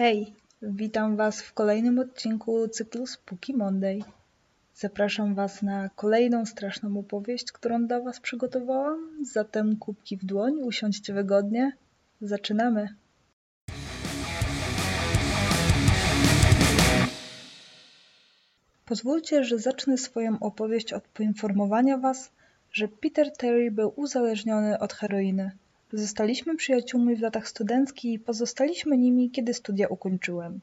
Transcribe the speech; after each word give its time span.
Hej, 0.00 0.34
witam 0.62 1.16
Was 1.16 1.42
w 1.42 1.52
kolejnym 1.52 1.98
odcinku 1.98 2.68
cyklu 2.68 3.06
Spooky 3.06 3.54
Monday. 3.54 4.00
Zapraszam 4.74 5.34
Was 5.34 5.62
na 5.62 5.88
kolejną 5.88 6.46
straszną 6.46 6.98
opowieść, 6.98 7.52
którą 7.52 7.86
dla 7.86 8.00
Was 8.00 8.20
przygotowałam. 8.20 9.24
Zatem 9.32 9.76
kubki 9.76 10.16
w 10.16 10.24
dłoń, 10.24 10.54
usiądźcie 10.62 11.12
wygodnie. 11.12 11.72
Zaczynamy. 12.20 12.88
Pozwólcie, 18.86 19.44
że 19.44 19.58
zacznę 19.58 19.98
swoją 19.98 20.38
opowieść 20.38 20.92
od 20.92 21.08
poinformowania 21.08 21.98
Was, 21.98 22.32
że 22.72 22.88
Peter 22.88 23.36
Terry 23.36 23.70
był 23.70 23.92
uzależniony 23.96 24.78
od 24.78 24.92
heroiny. 24.92 25.50
Zostaliśmy 25.92 26.56
przyjaciółmi 26.56 27.16
w 27.16 27.20
latach 27.20 27.48
studenckich 27.48 28.12
i 28.12 28.18
pozostaliśmy 28.18 28.98
nimi, 28.98 29.30
kiedy 29.30 29.54
studia 29.54 29.88
ukończyłem. 29.88 30.60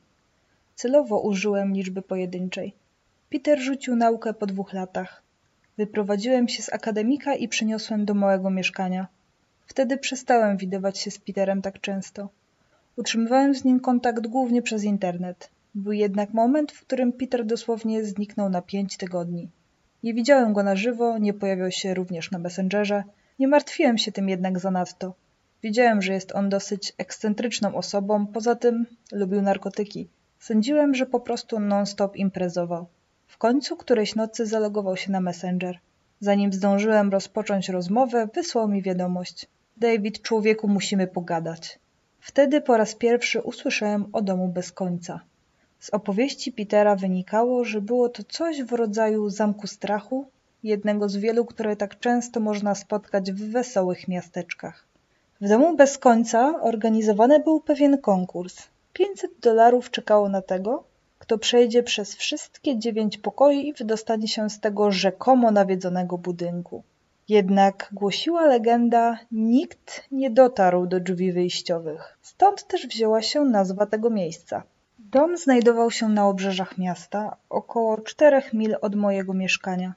Celowo 0.75 1.19
użyłem 1.19 1.73
liczby 1.73 2.01
pojedynczej. 2.01 2.73
Peter 3.29 3.59
rzucił 3.59 3.95
naukę 3.95 4.33
po 4.33 4.45
dwóch 4.45 4.73
latach. 4.73 5.23
Wyprowadziłem 5.77 6.47
się 6.47 6.63
z 6.63 6.73
akademika 6.73 7.35
i 7.35 7.47
przeniosłem 7.47 8.05
do 8.05 8.13
małego 8.13 8.49
mieszkania. 8.49 9.07
Wtedy 9.65 9.97
przestałem 9.97 10.57
widywać 10.57 10.99
się 10.99 11.11
z 11.11 11.19
Peterem 11.19 11.61
tak 11.61 11.81
często. 11.81 12.29
Utrzymywałem 12.95 13.55
z 13.55 13.63
nim 13.63 13.79
kontakt 13.79 14.27
głównie 14.27 14.61
przez 14.61 14.83
internet. 14.83 15.49
Był 15.75 15.93
jednak 15.93 16.33
moment, 16.33 16.71
w 16.71 16.81
którym 16.81 17.13
Peter 17.13 17.45
dosłownie 17.45 18.05
zniknął 18.05 18.49
na 18.49 18.61
pięć 18.61 18.97
tygodni. 18.97 19.49
Nie 20.03 20.13
widziałem 20.13 20.53
go 20.53 20.63
na 20.63 20.75
żywo, 20.75 21.17
nie 21.17 21.33
pojawiał 21.33 21.71
się 21.71 21.93
również 21.93 22.31
na 22.31 22.39
Messengerze. 22.39 23.03
Nie 23.39 23.47
martwiłem 23.47 23.97
się 23.97 24.11
tym 24.11 24.29
jednak 24.29 24.59
zanadto. 24.59 25.13
Wiedziałem, 25.63 26.01
że 26.01 26.13
jest 26.13 26.31
on 26.31 26.49
dosyć 26.49 26.93
ekscentryczną 26.97 27.75
osobą, 27.75 28.27
poza 28.27 28.55
tym 28.55 28.85
lubił 29.11 29.41
narkotyki. 29.41 30.07
Sądziłem, 30.39 30.95
że 30.95 31.05
po 31.05 31.19
prostu 31.19 31.59
non-stop 31.59 32.15
imprezował. 32.15 32.87
W 33.27 33.37
końcu 33.37 33.77
którejś 33.77 34.15
nocy 34.15 34.45
zalogował 34.45 34.97
się 34.97 35.11
na 35.11 35.21
Messenger. 35.21 35.79
Zanim 36.19 36.53
zdążyłem 36.53 37.09
rozpocząć 37.09 37.69
rozmowę, 37.69 38.27
wysłał 38.33 38.67
mi 38.67 38.81
wiadomość. 38.81 39.47
David, 39.77 40.21
człowieku, 40.21 40.67
musimy 40.67 41.07
pogadać. 41.07 41.79
Wtedy 42.19 42.61
po 42.61 42.77
raz 42.77 42.95
pierwszy 42.95 43.41
usłyszałem 43.41 44.05
o 44.13 44.21
domu 44.21 44.47
bez 44.47 44.71
końca. 44.71 45.21
Z 45.79 45.89
opowieści 45.89 46.51
Petera 46.51 46.95
wynikało, 46.95 47.63
że 47.63 47.81
było 47.81 48.09
to 48.09 48.23
coś 48.23 48.63
w 48.63 48.73
rodzaju 48.73 49.29
zamku 49.29 49.67
strachu, 49.67 50.27
jednego 50.63 51.09
z 51.09 51.17
wielu, 51.17 51.45
które 51.45 51.75
tak 51.75 51.99
często 51.99 52.39
można 52.39 52.75
spotkać 52.75 53.31
w 53.31 53.51
wesołych 53.51 54.07
miasteczkach. 54.07 54.85
W 55.41 55.49
domu 55.49 55.75
bez 55.75 55.97
końca 55.97 56.61
organizowany 56.61 57.39
był 57.39 57.61
pewien 57.61 57.97
konkurs. 57.97 58.67
500 58.93 59.31
dolarów 59.41 59.91
czekało 59.91 60.29
na 60.29 60.41
tego, 60.41 60.83
kto 61.19 61.37
przejdzie 61.37 61.83
przez 61.83 62.15
wszystkie 62.15 62.79
dziewięć 62.79 63.17
pokoi 63.17 63.67
i 63.67 63.73
wydostanie 63.73 64.27
się 64.27 64.49
z 64.49 64.59
tego 64.59 64.91
rzekomo 64.91 65.51
nawiedzonego 65.51 66.17
budynku. 66.17 66.83
Jednak 67.29 67.89
głosiła 67.91 68.45
legenda, 68.45 69.19
nikt 69.31 70.07
nie 70.11 70.29
dotarł 70.29 70.87
do 70.87 70.99
drzwi 70.99 71.31
wyjściowych. 71.31 72.17
Stąd 72.21 72.67
też 72.67 72.87
wzięła 72.87 73.21
się 73.21 73.41
nazwa 73.41 73.85
tego 73.85 74.09
miejsca. 74.09 74.63
Dom 74.99 75.37
znajdował 75.37 75.91
się 75.91 76.09
na 76.09 76.27
obrzeżach 76.27 76.77
miasta, 76.77 77.37
około 77.49 77.97
czterech 77.97 78.53
mil 78.53 78.75
od 78.81 78.95
mojego 78.95 79.33
mieszkania. 79.33 79.93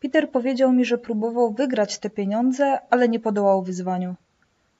Peter 0.00 0.30
powiedział 0.30 0.72
mi, 0.72 0.84
że 0.84 0.98
próbował 0.98 1.52
wygrać 1.52 1.98
te 1.98 2.10
pieniądze, 2.10 2.78
ale 2.90 3.08
nie 3.08 3.20
podołał 3.20 3.62
wyzwaniu. 3.62 4.14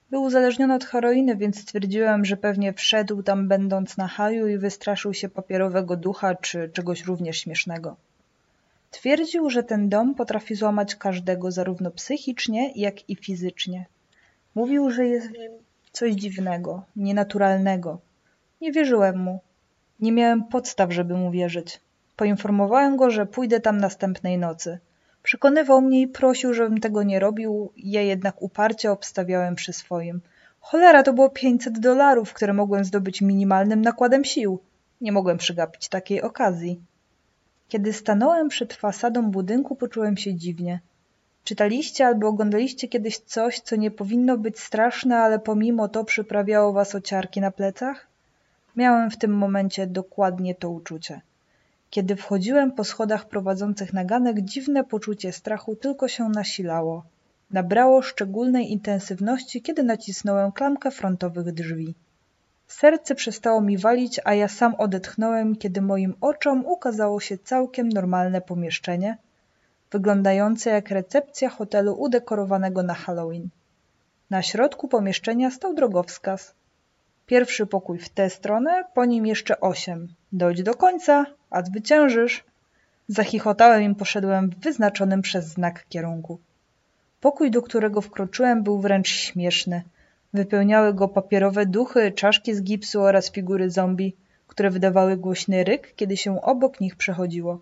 Był 0.09 0.23
uzależniony 0.23 0.73
od 0.73 0.85
heroiny, 0.85 1.35
więc 1.35 1.61
stwierdziłem, 1.61 2.25
że 2.25 2.37
pewnie 2.37 2.73
wszedł 2.73 3.23
tam 3.23 3.47
będąc 3.47 3.97
na 3.97 4.07
haju 4.07 4.47
i 4.47 4.57
wystraszył 4.57 5.13
się 5.13 5.29
papierowego 5.29 5.95
ducha 5.97 6.35
czy 6.35 6.69
czegoś 6.73 7.05
również 7.05 7.37
śmiesznego. 7.37 7.95
Twierdził, 8.91 9.49
że 9.49 9.63
ten 9.63 9.89
dom 9.89 10.15
potrafi 10.15 10.55
złamać 10.55 10.95
każdego 10.95 11.51
zarówno 11.51 11.91
psychicznie, 11.91 12.71
jak 12.75 13.09
i 13.09 13.15
fizycznie. 13.15 13.85
Mówił, 14.55 14.91
że 14.91 15.05
jest 15.05 15.27
w 15.27 15.37
nim 15.37 15.51
coś 15.91 16.13
dziwnego, 16.13 16.83
nienaturalnego. 16.95 17.99
Nie 18.61 18.71
wierzyłem 18.71 19.17
mu. 19.17 19.39
Nie 19.99 20.11
miałem 20.11 20.43
podstaw, 20.43 20.93
żeby 20.93 21.13
mu 21.13 21.31
wierzyć. 21.31 21.79
Poinformowałem 22.15 22.97
go, 22.97 23.09
że 23.09 23.25
pójdę 23.25 23.59
tam 23.59 23.77
następnej 23.77 24.37
nocy. 24.37 24.79
Przekonywał 25.23 25.81
mnie 25.81 26.01
i 26.01 26.07
prosił, 26.07 26.53
żebym 26.53 26.79
tego 26.79 27.03
nie 27.03 27.19
robił, 27.19 27.71
ja 27.77 28.01
jednak 28.01 28.41
uparcie 28.41 28.91
obstawiałem 28.91 29.55
przy 29.55 29.73
swoim. 29.73 30.21
Cholera, 30.59 31.03
to 31.03 31.13
było 31.13 31.29
pięćset 31.29 31.79
dolarów, 31.79 32.33
które 32.33 32.53
mogłem 32.53 32.85
zdobyć 32.85 33.21
minimalnym 33.21 33.81
nakładem 33.81 34.25
sił. 34.25 34.59
Nie 35.01 35.11
mogłem 35.11 35.37
przegapić 35.37 35.89
takiej 35.89 36.21
okazji. 36.21 36.81
Kiedy 37.67 37.93
stanąłem 37.93 38.49
przed 38.49 38.73
fasadą 38.73 39.31
budynku, 39.31 39.75
poczułem 39.75 40.17
się 40.17 40.35
dziwnie. 40.35 40.79
Czytaliście 41.43 42.07
albo 42.07 42.27
oglądaliście 42.27 42.87
kiedyś 42.87 43.17
coś, 43.17 43.59
co 43.59 43.75
nie 43.75 43.91
powinno 43.91 44.37
być 44.37 44.59
straszne, 44.59 45.17
ale 45.17 45.39
pomimo 45.39 45.87
to 45.87 46.03
przyprawiało 46.03 46.73
was 46.73 46.95
o 46.95 47.01
ciarki 47.01 47.41
na 47.41 47.51
plecach? 47.51 48.07
Miałem 48.75 49.11
w 49.11 49.17
tym 49.17 49.33
momencie 49.37 49.87
dokładnie 49.87 50.55
to 50.55 50.69
uczucie. 50.69 51.21
Kiedy 51.89 52.15
wchodziłem 52.15 52.71
po 52.71 52.83
schodach 52.83 53.27
prowadzących 53.27 53.93
na 53.93 54.05
ganek, 54.05 54.41
dziwne 54.41 54.83
poczucie 54.83 55.31
strachu 55.31 55.75
tylko 55.75 56.07
się 56.07 56.29
nasilało. 56.29 57.03
Nabrało 57.51 58.01
szczególnej 58.01 58.71
intensywności, 58.71 59.61
kiedy 59.61 59.83
nacisnąłem 59.83 60.51
klamkę 60.51 60.91
frontowych 60.91 61.51
drzwi. 61.51 61.95
Serce 62.67 63.15
przestało 63.15 63.61
mi 63.61 63.77
walić, 63.77 64.21
a 64.25 64.33
ja 64.33 64.47
sam 64.47 64.75
odetchnąłem, 64.75 65.55
kiedy 65.55 65.81
moim 65.81 66.15
oczom 66.21 66.65
ukazało 66.65 67.19
się 67.19 67.37
całkiem 67.37 67.89
normalne 67.89 68.41
pomieszczenie, 68.41 69.17
wyglądające 69.91 70.69
jak 70.69 70.89
recepcja 70.89 71.49
hotelu 71.49 71.93
udekorowanego 71.93 72.83
na 72.83 72.93
Halloween. 72.93 73.49
Na 74.29 74.41
środku 74.41 74.87
pomieszczenia 74.87 75.51
stał 75.51 75.73
drogowskaz. 75.73 76.53
Pierwszy 77.25 77.65
pokój 77.65 77.99
w 77.99 78.09
tę 78.09 78.29
stronę, 78.29 78.83
po 78.93 79.05
nim 79.05 79.25
jeszcze 79.25 79.59
osiem. 79.59 80.07
Dojdź 80.31 80.63
do 80.63 80.73
końca, 80.75 81.25
a 81.49 81.63
zwyciężysz. 81.63 82.43
Zachichotałem 83.07 83.91
i 83.91 83.95
poszedłem 83.95 84.49
w 84.49 84.59
wyznaczonym 84.59 85.21
przez 85.21 85.45
znak 85.45 85.85
kierunku. 85.89 86.39
Pokój, 87.21 87.51
do 87.51 87.61
którego 87.61 88.01
wkroczyłem, 88.01 88.63
był 88.63 88.79
wręcz 88.79 89.09
śmieszny. 89.09 89.83
Wypełniały 90.33 90.93
go 90.93 91.07
papierowe 91.07 91.65
duchy, 91.65 92.11
czaszki 92.11 92.55
z 92.55 92.61
gipsu 92.61 93.01
oraz 93.01 93.31
figury 93.31 93.69
zombie, 93.69 94.15
które 94.47 94.69
wydawały 94.69 95.17
głośny 95.17 95.63
ryk, 95.63 95.93
kiedy 95.95 96.17
się 96.17 96.41
obok 96.41 96.81
nich 96.81 96.95
przechodziło. 96.95 97.61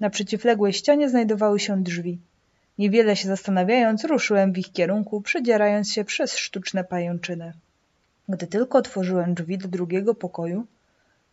Na 0.00 0.10
przeciwległej 0.10 0.72
ścianie 0.72 1.08
znajdowały 1.08 1.60
się 1.60 1.82
drzwi. 1.82 2.18
Niewiele 2.78 3.16
się 3.16 3.28
zastanawiając, 3.28 4.04
ruszyłem 4.04 4.52
w 4.52 4.58
ich 4.58 4.72
kierunku, 4.72 5.20
przedzierając 5.20 5.92
się 5.92 6.04
przez 6.04 6.38
sztuczne 6.38 6.84
pajęczyny. 6.84 7.52
Gdy 8.28 8.46
tylko 8.46 8.78
otworzyłem 8.78 9.34
drzwi 9.34 9.58
do 9.58 9.68
drugiego 9.68 10.14
pokoju, 10.14 10.66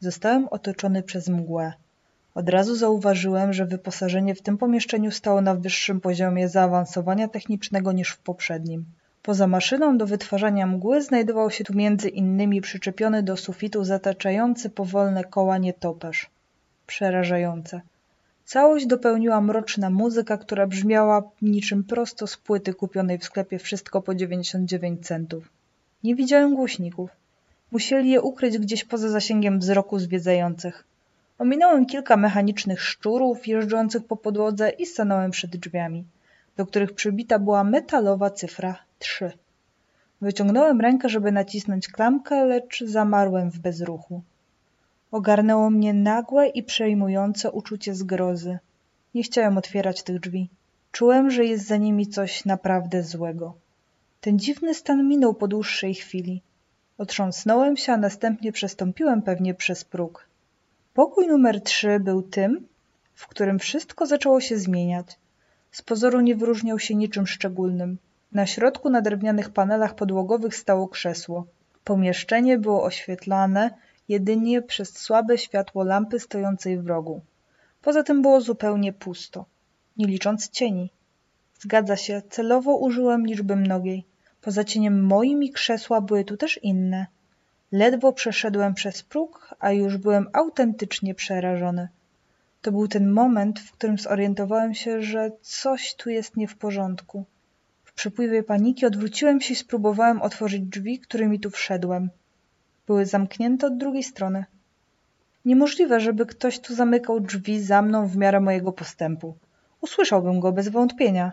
zostałem 0.02 0.48
otoczony 0.48 1.04
przez 1.04 1.30
mgłę. 1.30 1.74
Od 2.36 2.50
razu 2.50 2.76
zauważyłem, 2.76 3.54
że 3.54 3.66
wyposażenie 3.66 4.36
w 4.36 4.42
tym 4.42 4.58
pomieszczeniu 4.58 5.12
stało 5.12 5.42
na 5.42 5.56
wyższym 5.56 6.02
poziomie 6.02 6.50
zaawansowania 6.50 7.28
technicznego 7.28 7.92
niż 7.92 8.10
w 8.10 8.18
poprzednim. 8.18 8.86
Poza 9.24 9.48
maszyną 9.48 9.98
do 9.98 10.06
wytwarzania 10.06 10.68
mgły 10.68 11.02
znajdował 11.02 11.52
się 11.52 11.64
tu 11.64 11.74
między 11.74 12.10
innymi 12.10 12.62
przyczepiony 12.62 13.24
do 13.24 13.38
sufitu 13.38 13.84
zataczający 13.84 14.70
powolne 14.70 15.24
koła 15.24 15.58
nietoperz. 15.58 16.30
Przerażające. 16.88 17.82
Całość 18.46 18.86
dopełniła 18.88 19.42
mroczna 19.42 19.90
muzyka, 19.90 20.38
która 20.38 20.68
brzmiała 20.68 21.24
niczym 21.42 21.84
prosto 21.84 22.28
z 22.28 22.38
płyty 22.38 22.74
kupionej 22.74 23.18
w 23.18 23.24
sklepie 23.24 23.60
wszystko 23.60 24.02
po 24.02 24.16
99 24.16 25.08
centów. 25.08 25.50
Nie 26.04 26.16
widziałem 26.16 26.56
głośników. 26.56 27.21
Musieli 27.72 28.10
je 28.10 28.22
ukryć 28.22 28.58
gdzieś 28.58 28.86
poza 28.86 29.10
zasięgiem 29.10 29.60
wzroku 29.60 30.00
zwiedzających. 30.00 30.84
Ominąłem 31.40 31.86
kilka 31.86 32.18
mechanicznych 32.18 32.82
szczurów 32.82 33.48
jeżdżących 33.48 34.06
po 34.06 34.18
podłodze 34.18 34.70
i 34.70 34.86
stanąłem 34.86 35.32
przed 35.32 35.56
drzwiami, 35.56 36.06
do 36.58 36.66
których 36.66 36.94
przybita 36.94 37.40
była 37.40 37.64
metalowa 37.64 38.30
cyfra 38.30 38.76
3. 39.00 39.32
Wyciągnąłem 40.22 40.82
rękę, 40.82 41.10
żeby 41.10 41.32
nacisnąć 41.32 41.88
klamkę, 41.88 42.46
lecz 42.46 42.84
zamarłem 42.84 43.52
w 43.52 43.60
bezruchu. 43.60 44.22
Ogarnęło 45.12 45.70
mnie 45.70 45.94
nagłe 45.94 46.48
i 46.48 46.64
przejmujące 46.64 47.52
uczucie 47.52 47.96
zgrozy. 47.96 48.60
Nie 49.16 49.24
chciałem 49.24 49.58
otwierać 49.58 50.04
tych 50.04 50.20
drzwi. 50.20 50.50
Czułem, 50.92 51.32
że 51.32 51.46
jest 51.46 51.68
za 51.68 51.78
nimi 51.78 52.08
coś 52.08 52.46
naprawdę 52.46 53.04
złego. 53.04 53.54
Ten 54.22 54.40
dziwny 54.40 54.74
stan 54.74 55.08
minął 55.08 55.34
po 55.34 55.48
dłuższej 55.48 55.96
chwili. 55.96 56.42
Otrząsnąłem 57.02 57.78
się, 57.78 57.94
a 57.94 57.98
następnie 57.98 58.52
przestąpiłem 58.52 59.22
pewnie 59.22 59.54
przez 59.54 59.84
próg. 59.84 60.28
Pokój 60.94 61.28
numer 61.28 61.62
trzy 61.62 62.00
był 62.00 62.22
tym, 62.22 62.68
w 63.14 63.28
którym 63.28 63.60
wszystko 63.60 64.06
zaczęło 64.06 64.42
się 64.42 64.58
zmieniać. 64.58 65.20
Z 65.72 65.82
pozoru 65.82 66.22
nie 66.22 66.36
wyróżniał 66.36 66.80
się 66.80 66.96
niczym 66.96 67.28
szczególnym. 67.28 67.98
Na 68.32 68.46
środku 68.46 68.90
na 68.90 69.02
drewnianych 69.02 69.50
panelach 69.50 69.96
podłogowych 69.96 70.56
stało 70.56 70.88
krzesło. 70.88 71.46
Pomieszczenie 71.84 72.58
było 72.58 72.84
oświetlane 72.84 73.72
jedynie 74.10 74.62
przez 74.62 74.98
słabe 74.98 75.38
światło 75.38 75.84
lampy 75.84 76.20
stojącej 76.20 76.80
w 76.80 76.88
rogu. 76.88 77.22
Poza 77.82 78.04
tym 78.04 78.22
było 78.22 78.42
zupełnie 78.42 78.94
pusto, 78.94 79.46
nie 79.98 80.06
licząc 80.08 80.50
cieni. 80.50 80.90
Zgadza 81.60 81.96
się, 81.96 82.22
celowo 82.30 82.76
użyłem 82.76 83.26
liczby 83.26 83.56
mnogiej. 83.56 84.11
Poza 84.42 84.64
cieniem 84.64 85.04
moim 85.06 85.44
i 85.44 85.52
krzesła 85.52 86.02
były 86.02 86.26
tu 86.26 86.38
też 86.38 86.60
inne. 86.64 87.08
Ledwo 87.72 88.14
przeszedłem 88.14 88.74
przez 88.74 89.04
próg, 89.04 89.56
a 89.60 89.72
już 89.72 89.98
byłem 89.98 90.28
autentycznie 90.34 91.16
przerażony. 91.16 91.88
To 92.62 92.72
był 92.72 92.88
ten 92.88 93.12
moment, 93.12 93.60
w 93.60 93.72
którym 93.72 93.98
zorientowałem 93.98 94.74
się, 94.74 95.02
że 95.02 95.32
coś 95.42 95.96
tu 95.96 96.10
jest 96.10 96.38
nie 96.38 96.48
w 96.48 96.58
porządku. 96.58 97.26
W 97.84 97.94
przepływie 97.94 98.44
paniki 98.44 98.86
odwróciłem 98.86 99.42
się 99.42 99.54
i 99.54 99.56
spróbowałem 99.56 100.22
otworzyć 100.22 100.62
drzwi, 100.62 101.00
którymi 101.00 101.40
tu 101.40 101.50
wszedłem. 101.50 102.10
Były 102.88 103.06
zamknięte 103.06 103.68
od 103.68 103.78
drugiej 103.78 104.04
strony. 104.04 104.46
Niemożliwe, 105.46 106.00
żeby 106.00 106.26
ktoś 106.26 106.60
tu 106.60 106.76
zamykał 106.76 107.20
drzwi 107.20 107.62
za 107.62 107.82
mną 107.82 108.08
w 108.08 108.18
miarę 108.18 108.40
mojego 108.40 108.72
postępu. 108.72 109.36
Usłyszałbym 109.82 110.40
go 110.40 110.52
bez 110.52 110.68
wątpienia. 110.68 111.32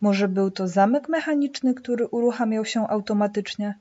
Może 0.00 0.28
był 0.28 0.50
to 0.50 0.68
zamek 0.68 1.08
mechaniczny, 1.08 1.74
który 1.74 2.06
uruchamiał 2.06 2.64
się 2.64 2.88
automatycznie? 2.88 3.74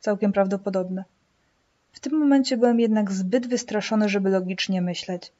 Całkiem 0.00 0.32
prawdopodobne. 0.32 1.04
W 1.92 2.00
tym 2.00 2.18
momencie 2.18 2.56
byłem 2.56 2.80
jednak 2.80 3.12
zbyt 3.12 3.46
wystraszony, 3.46 4.08
żeby 4.08 4.30
logicznie 4.30 4.82
myśleć. 4.82 5.32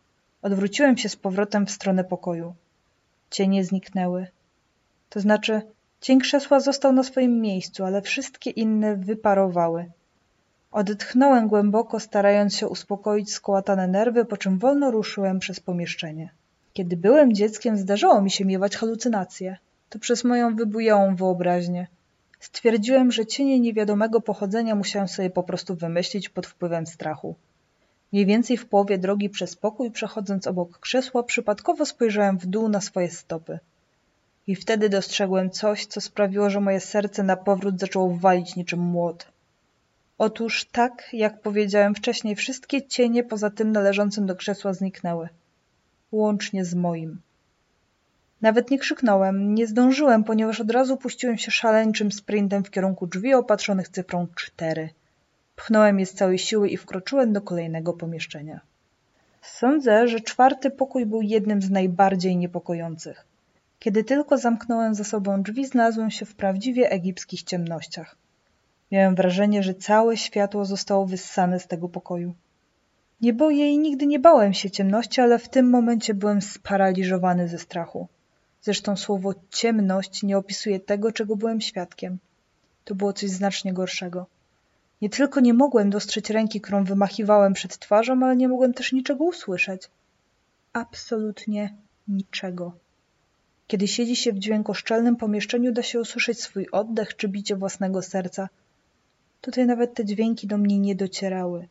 Odwróciłem 0.42 0.96
się 0.96 1.08
z 1.08 1.16
powrotem 1.16 1.66
w 1.66 1.70
stronę 1.70 2.04
pokoju. 2.04 2.54
Cienie 3.30 3.64
zniknęły. 3.64 4.26
To 5.08 5.20
znaczy, 5.20 5.62
cień 6.00 6.20
krzesła 6.20 6.60
został 6.60 6.92
na 6.92 7.02
swoim 7.02 7.40
miejscu, 7.40 7.84
ale 7.84 8.02
wszystkie 8.02 8.50
inne 8.50 8.96
wyparowały. 8.96 9.90
Odetchnąłem 10.72 11.48
głęboko, 11.48 12.00
starając 12.00 12.56
się 12.56 12.68
uspokoić 12.68 13.32
skołatane 13.32 13.88
nerwy, 13.88 14.24
po 14.24 14.36
czym 14.36 14.58
wolno 14.58 14.90
ruszyłem 14.90 15.38
przez 15.38 15.60
pomieszczenie. 15.60 16.30
Kiedy 16.72 16.96
byłem 16.96 17.32
dzieckiem, 17.32 17.76
zdarzało 17.76 18.22
mi 18.22 18.30
się 18.30 18.44
miewać 18.44 18.76
halucynacje. 18.76 19.56
To 19.92 19.98
przez 19.98 20.24
moją 20.24 20.56
wybujałą 20.56 21.16
wyobraźnię. 21.16 21.86
Stwierdziłem, 22.40 23.12
że 23.12 23.26
cienie 23.26 23.60
niewiadomego 23.60 24.20
pochodzenia 24.20 24.74
musiałem 24.74 25.08
sobie 25.08 25.30
po 25.30 25.42
prostu 25.42 25.74
wymyślić 25.74 26.28
pod 26.28 26.46
wpływem 26.46 26.86
strachu. 26.86 27.34
Mniej 28.12 28.26
więcej 28.26 28.56
w 28.56 28.66
połowie 28.66 28.98
drogi 28.98 29.30
przez 29.30 29.56
pokój, 29.56 29.90
przechodząc 29.90 30.46
obok 30.46 30.78
krzesła, 30.78 31.22
przypadkowo 31.22 31.86
spojrzałem 31.86 32.38
w 32.38 32.46
dół 32.46 32.68
na 32.68 32.80
swoje 32.80 33.10
stopy. 33.10 33.58
I 34.46 34.54
wtedy 34.54 34.88
dostrzegłem 34.88 35.50
coś, 35.50 35.86
co 35.86 36.00
sprawiło, 36.00 36.50
że 36.50 36.60
moje 36.60 36.80
serce 36.80 37.22
na 37.22 37.36
powrót 37.36 37.80
zaczęło 37.80 38.16
walić 38.16 38.56
niczym 38.56 38.80
młot. 38.80 39.26
Otóż 40.18 40.64
tak, 40.64 41.08
jak 41.12 41.40
powiedziałem 41.40 41.94
wcześniej, 41.94 42.36
wszystkie 42.36 42.82
cienie 42.82 43.24
poza 43.24 43.50
tym 43.50 43.72
należącym 43.72 44.26
do 44.26 44.36
krzesła 44.36 44.72
zniknęły. 44.72 45.28
Łącznie 46.12 46.64
z 46.64 46.74
moim. 46.74 47.20
Nawet 48.42 48.70
nie 48.70 48.78
krzyknąłem, 48.78 49.54
nie 49.54 49.66
zdążyłem, 49.66 50.24
ponieważ 50.24 50.60
od 50.60 50.70
razu 50.70 50.96
puściłem 50.96 51.38
się 51.38 51.50
szaleńczym 51.50 52.12
sprintem 52.12 52.64
w 52.64 52.70
kierunku 52.70 53.06
drzwi 53.06 53.34
opatrzonych 53.34 53.88
cyfrą 53.88 54.26
cztery. 54.34 54.90
Pchnąłem 55.56 56.00
je 56.00 56.06
z 56.06 56.14
całej 56.14 56.38
siły 56.38 56.68
i 56.68 56.76
wkroczyłem 56.76 57.32
do 57.32 57.40
kolejnego 57.40 57.92
pomieszczenia. 57.92 58.60
Sądzę, 59.42 60.08
że 60.08 60.20
czwarty 60.20 60.70
pokój 60.70 61.06
był 61.06 61.22
jednym 61.22 61.62
z 61.62 61.70
najbardziej 61.70 62.36
niepokojących. 62.36 63.26
Kiedy 63.78 64.04
tylko 64.04 64.38
zamknąłem 64.38 64.94
za 64.94 65.04
sobą 65.04 65.42
drzwi, 65.42 65.66
znalazłem 65.66 66.10
się 66.10 66.26
w 66.26 66.34
prawdziwie 66.34 66.90
egipskich 66.90 67.42
ciemnościach. 67.42 68.16
Miałem 68.92 69.14
wrażenie, 69.14 69.62
że 69.62 69.74
całe 69.74 70.16
światło 70.16 70.64
zostało 70.64 71.06
wyssane 71.06 71.60
z 71.60 71.66
tego 71.66 71.88
pokoju. 71.88 72.34
Nie 73.20 73.32
boję 73.32 73.72
i 73.72 73.78
nigdy 73.78 74.06
nie 74.06 74.18
bałem 74.18 74.54
się 74.54 74.70
ciemności, 74.70 75.20
ale 75.20 75.38
w 75.38 75.48
tym 75.48 75.70
momencie 75.70 76.14
byłem 76.14 76.42
sparaliżowany 76.42 77.48
ze 77.48 77.58
strachu. 77.58 78.08
Zresztą 78.62 78.96
słowo 78.96 79.34
ciemność 79.50 80.22
nie 80.22 80.38
opisuje 80.38 80.80
tego, 80.80 81.12
czego 81.12 81.36
byłem 81.36 81.60
świadkiem. 81.60 82.18
To 82.84 82.94
było 82.94 83.12
coś 83.12 83.30
znacznie 83.30 83.72
gorszego. 83.72 84.26
Nie 85.02 85.10
tylko 85.10 85.40
nie 85.40 85.54
mogłem 85.54 85.90
dostrzec 85.90 86.30
ręki, 86.30 86.60
którą 86.60 86.84
wymachiwałem 86.84 87.52
przed 87.52 87.78
twarzą, 87.78 88.24
ale 88.24 88.36
nie 88.36 88.48
mogłem 88.48 88.74
też 88.74 88.92
niczego 88.92 89.24
usłyszeć. 89.24 89.82
Absolutnie 90.72 91.74
niczego. 92.08 92.72
Kiedy 93.66 93.88
siedzi 93.88 94.16
się 94.16 94.32
w 94.32 94.38
dźwiękoszczelnym 94.38 95.16
pomieszczeniu, 95.16 95.72
da 95.72 95.82
się 95.82 96.00
usłyszeć 96.00 96.40
swój 96.40 96.66
oddech 96.72 97.16
czy 97.16 97.28
bicie 97.28 97.56
własnego 97.56 98.02
serca. 98.02 98.48
Tutaj 99.40 99.66
nawet 99.66 99.94
te 99.94 100.04
dźwięki 100.04 100.46
do 100.46 100.58
mnie 100.58 100.78
nie 100.78 100.94
docierały. 100.94 101.68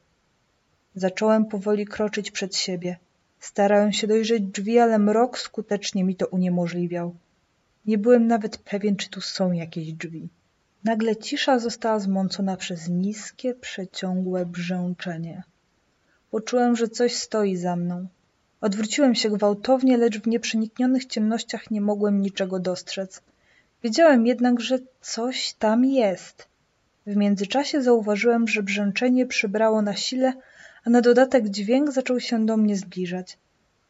Zacząłem 0.96 1.46
powoli 1.46 1.86
kroczyć 1.86 2.32
przed 2.32 2.56
siebie. 2.56 2.98
Starałem 3.42 3.92
się 3.92 4.08
dojrzeć 4.08 4.44
drzwi, 4.44 4.80
ale 4.80 5.00
mrok 5.00 5.38
skutecznie 5.38 6.04
mi 6.04 6.16
to 6.16 6.28
uniemożliwiał. 6.28 7.16
Nie 7.86 7.98
byłem 7.98 8.28
nawet 8.28 8.58
pewien, 8.58 8.96
czy 8.96 9.10
tu 9.10 9.22
są 9.22 9.52
jakieś 9.52 9.94
drzwi. 9.94 10.30
Nagle 10.84 11.16
cisza 11.16 11.60
została 11.60 12.00
zmącona 12.00 12.58
przez 12.58 12.90
niskie, 12.90 13.54
przeciągłe 13.54 14.46
brzęczenie. 14.46 15.44
Poczułem, 16.32 16.76
że 16.76 16.88
coś 16.88 17.16
stoi 17.16 17.56
za 17.56 17.76
mną. 17.76 18.08
Odwróciłem 18.62 19.16
się 19.16 19.30
gwałtownie, 19.30 19.98
lecz 19.98 20.20
w 20.20 20.28
nieprzeniknionych 20.28 21.06
ciemnościach 21.06 21.72
nie 21.72 21.82
mogłem 21.82 22.22
niczego 22.22 22.60
dostrzec. 22.60 23.22
Wiedziałem 23.84 24.26
jednak, 24.26 24.60
że 24.60 24.80
coś 25.02 25.54
tam 25.54 25.86
jest. 25.86 26.48
W 27.06 27.16
międzyczasie 27.16 27.82
zauważyłem, 27.82 28.48
że 28.48 28.64
brzęczenie 28.64 29.26
przybrało 29.26 29.82
na 29.82 29.96
sile, 29.96 30.34
a 30.86 30.90
na 30.90 31.02
dodatek 31.02 31.50
dźwięk 31.50 31.92
zaczął 31.92 32.20
się 32.20 32.46
do 32.46 32.58
mnie 32.58 32.76
zbliżać. 32.78 33.38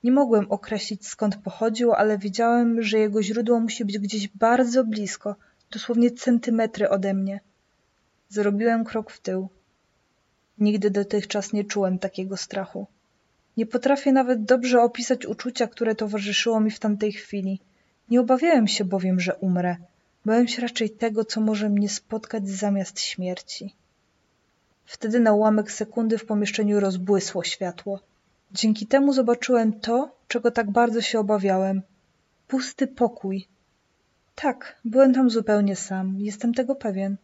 Nie 0.04 0.12
mogłem 0.12 0.52
określić 0.52 1.08
skąd 1.08 1.36
pochodził, 1.36 1.94
ale 1.94 2.18
wiedziałem, 2.18 2.84
że 2.84 3.00
jego 3.00 3.24
źródło 3.24 3.60
musi 3.60 3.86
być 3.86 4.00
gdzieś 4.00 4.28
bardzo 4.28 4.84
blisko, 4.84 5.36
dosłownie 5.72 6.12
centymetry 6.12 6.90
ode 6.90 7.14
mnie. 7.14 7.40
Zrobiłem 8.30 8.86
krok 8.86 9.12
w 9.12 9.20
tył. 9.20 9.50
Nigdy 10.58 10.90
dotychczas 10.92 11.54
nie 11.54 11.64
czułem 11.64 12.00
takiego 12.00 12.38
strachu. 12.38 12.88
Nie 13.58 13.66
potrafię 13.66 14.12
nawet 14.12 14.44
dobrze 14.44 14.82
opisać 14.82 15.26
uczucia, 15.26 15.68
które 15.68 15.96
towarzyszyło 15.96 16.60
mi 16.60 16.72
w 16.72 16.80
tamtej 16.80 17.12
chwili. 17.12 17.60
Nie 18.10 18.22
obawiałem 18.22 18.68
się 18.68 18.86
bowiem, 18.86 19.20
że 19.20 19.36
umrę. 19.36 19.76
Bałem 20.26 20.48
się 20.48 20.62
raczej 20.62 20.90
tego, 20.90 21.26
co 21.26 21.42
może 21.42 21.70
mnie 21.70 21.90
spotkać 21.90 22.50
zamiast 22.50 23.00
śmierci. 23.00 23.76
Wtedy 24.96 25.20
na 25.20 25.34
ułamek 25.34 25.72
sekundy 25.72 26.18
w 26.18 26.26
pomieszczeniu 26.26 26.80
rozbłysło 26.80 27.44
światło. 27.44 28.00
Dzięki 28.52 28.88
temu 28.88 29.14
zobaczyłem 29.14 29.80
to, 29.80 30.16
czego 30.28 30.52
tak 30.52 30.72
bardzo 30.72 31.02
się 31.02 31.20
obawiałem. 31.20 31.82
Pusty 32.48 32.88
pokój. 32.88 33.48
Tak, 34.36 34.76
byłem 34.86 35.14
tam 35.14 35.30
zupełnie 35.30 35.76
sam, 35.76 36.16
jestem 36.20 36.54
tego 36.54 36.76
pewien. 36.76 37.18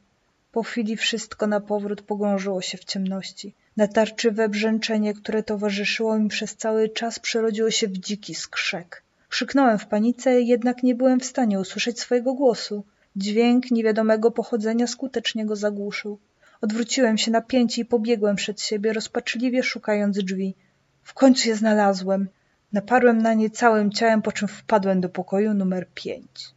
Po 0.52 0.64
chwili 0.64 0.98
wszystko 0.98 1.48
na 1.48 1.60
powrót 1.60 2.02
pogrążyło 2.02 2.62
się 2.62 2.78
w 2.78 2.86
ciemności. 2.86 3.54
Natarczywe 3.78 4.50
brzęczenie, 4.50 5.14
które 5.14 5.44
towarzyszyło 5.44 6.20
mi 6.20 6.30
przez 6.30 6.56
cały 6.56 6.90
czas, 6.90 7.20
przerodziło 7.20 7.72
się 7.72 7.88
w 7.88 7.98
dziki 7.98 8.36
skrzek. 8.36 9.04
Krzyknąłem 9.30 9.80
w 9.80 9.88
panice, 9.88 10.42
jednak 10.42 10.84
nie 10.84 10.96
byłem 10.96 11.20
w 11.20 11.26
stanie 11.26 11.60
usłyszeć 11.60 12.00
swojego 12.00 12.34
głosu. 12.34 12.84
Dźwięk 13.16 13.72
niewiadomego 13.72 14.32
pochodzenia 14.32 14.88
skutecznie 14.88 15.46
go 15.46 15.56
zagłuszył. 15.56 16.20
Odwróciłem 16.62 17.18
się 17.18 17.32
na 17.32 17.42
pięci 17.42 17.82
i 17.82 17.86
pobiegłem 17.86 18.36
przed 18.36 18.62
siebie, 18.62 18.94
rozpaczliwie 18.94 19.64
szukając 19.64 20.18
drzwi. 20.18 20.56
W 21.04 21.14
końcu 21.14 21.50
je 21.50 21.56
znalazłem. 21.56 22.30
Naparłem 22.74 23.18
na 23.18 23.34
nie 23.34 23.50
całym 23.50 23.92
ciałem, 23.92 24.22
po 24.22 24.32
czym 24.32 24.48
wpadłem 24.48 25.02
do 25.02 25.10
pokoju 25.10 25.54
numer 25.54 25.88
pięć. 25.94 26.54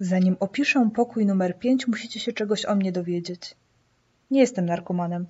Zanim 0.00 0.36
opiszę 0.40 0.90
pokój 0.94 1.26
numer 1.26 1.58
pięć, 1.58 1.86
musicie 1.86 2.20
się 2.20 2.32
czegoś 2.32 2.64
o 2.64 2.74
mnie 2.74 2.92
dowiedzieć. 2.92 3.54
Nie 4.30 4.40
jestem 4.40 4.66
narkomanem. 4.66 5.26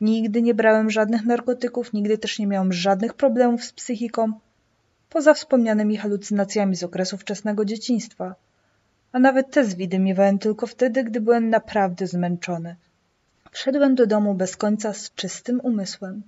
Nigdy 0.00 0.42
nie 0.42 0.54
brałem 0.54 0.90
żadnych 0.90 1.24
narkotyków, 1.24 1.92
nigdy 1.92 2.18
też 2.18 2.38
nie 2.38 2.46
miałem 2.46 2.72
żadnych 2.72 3.14
problemów 3.14 3.64
z 3.64 3.72
psychiką, 3.72 4.32
poza 5.10 5.34
wspomnianymi 5.34 5.96
halucynacjami 5.96 6.76
z 6.76 6.82
okresu 6.82 7.16
wczesnego 7.16 7.64
dzieciństwa. 7.64 8.34
A 9.12 9.18
nawet 9.18 9.50
te 9.50 9.64
zwidy 9.64 9.98
miewałem 9.98 10.38
tylko 10.38 10.66
wtedy, 10.66 11.04
gdy 11.04 11.20
byłem 11.20 11.50
naprawdę 11.50 12.06
zmęczony. 12.06 12.76
Wszedłem 13.50 13.94
do 13.94 14.06
domu 14.06 14.34
bez 14.34 14.56
końca 14.56 14.92
z 14.92 15.14
czystym 15.14 15.60
umysłem. 15.60 16.22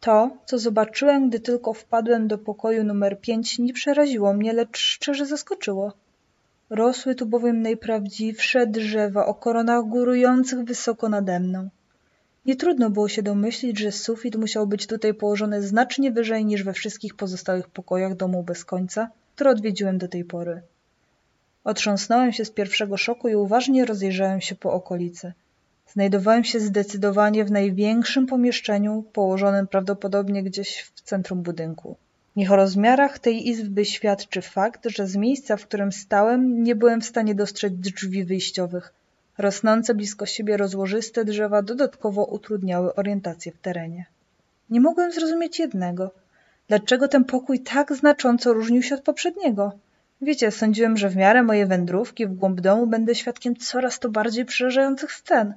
To, 0.00 0.30
co 0.46 0.58
zobaczyłem, 0.58 1.28
gdy 1.28 1.40
tylko 1.40 1.72
wpadłem 1.72 2.28
do 2.28 2.38
pokoju 2.38 2.84
numer 2.84 3.20
pięć, 3.20 3.58
nie 3.58 3.72
przeraziło 3.72 4.32
mnie, 4.32 4.52
lecz 4.52 4.78
szczerze 4.78 5.26
zaskoczyło. 5.26 5.92
Rosły 6.70 7.14
tu 7.14 7.26
bowiem 7.26 7.62
najprawdziwsze 7.62 8.66
drzewa 8.66 9.26
o 9.26 9.34
koronach 9.34 9.84
górujących 9.84 10.64
wysoko 10.64 11.08
nade 11.08 11.40
mną. 11.40 11.68
Nie 12.46 12.56
trudno 12.56 12.90
było 12.90 13.08
się 13.08 13.22
domyślić, 13.22 13.78
że 13.78 13.92
sufit 13.92 14.36
musiał 14.36 14.66
być 14.66 14.86
tutaj 14.86 15.14
położony 15.14 15.62
znacznie 15.62 16.10
wyżej 16.10 16.44
niż 16.44 16.62
we 16.62 16.72
wszystkich 16.72 17.14
pozostałych 17.14 17.68
pokojach 17.68 18.16
domu 18.16 18.42
bez 18.42 18.64
końca, 18.64 19.10
które 19.34 19.50
odwiedziłem 19.50 19.98
do 19.98 20.08
tej 20.08 20.24
pory. 20.24 20.62
Otrząsnąłem 21.64 22.32
się 22.32 22.44
z 22.44 22.50
pierwszego 22.50 22.96
szoku 22.96 23.28
i 23.28 23.34
uważnie 23.34 23.84
rozejrzałem 23.84 24.40
się 24.40 24.54
po 24.54 24.72
okolicy. 24.72 25.32
Znajdowałem 25.86 26.44
się 26.44 26.60
zdecydowanie 26.60 27.44
w 27.44 27.50
największym 27.50 28.26
pomieszczeniu, 28.26 29.04
położonym 29.12 29.66
prawdopodobnie 29.66 30.42
gdzieś 30.42 30.80
w 30.94 31.00
centrum 31.00 31.42
budynku. 31.42 31.96
Niech 32.36 32.52
o 32.52 32.56
rozmiarach 32.56 33.18
tej 33.18 33.48
izby 33.48 33.84
świadczy 33.84 34.42
fakt, 34.42 34.86
że 34.86 35.06
z 35.06 35.16
miejsca, 35.16 35.56
w 35.56 35.66
którym 35.66 35.92
stałem, 35.92 36.62
nie 36.62 36.74
byłem 36.74 37.00
w 37.00 37.04
stanie 37.04 37.34
dostrzec 37.34 37.72
drzwi 37.72 38.24
wyjściowych. 38.24 38.92
Rosnące 39.38 39.94
blisko 39.94 40.26
siebie 40.26 40.56
rozłożyste 40.56 41.24
drzewa 41.24 41.62
dodatkowo 41.62 42.24
utrudniały 42.24 42.94
orientację 42.94 43.52
w 43.52 43.58
terenie. 43.58 44.06
Nie 44.70 44.80
mogłem 44.80 45.12
zrozumieć 45.12 45.58
jednego. 45.58 46.10
Dlaczego 46.68 47.08
ten 47.08 47.24
pokój 47.24 47.60
tak 47.60 47.94
znacząco 47.94 48.52
różnił 48.52 48.82
się 48.82 48.94
od 48.94 49.02
poprzedniego? 49.02 49.72
Wiecie, 50.22 50.50
sądziłem, 50.50 50.96
że 50.96 51.08
w 51.08 51.16
miarę 51.16 51.42
mojej 51.42 51.66
wędrówki 51.66 52.26
w 52.26 52.34
głąb 52.34 52.60
domu 52.60 52.86
będę 52.86 53.14
świadkiem 53.14 53.56
coraz 53.56 53.98
to 53.98 54.08
bardziej 54.08 54.44
przerażających 54.44 55.12
scen. 55.12 55.54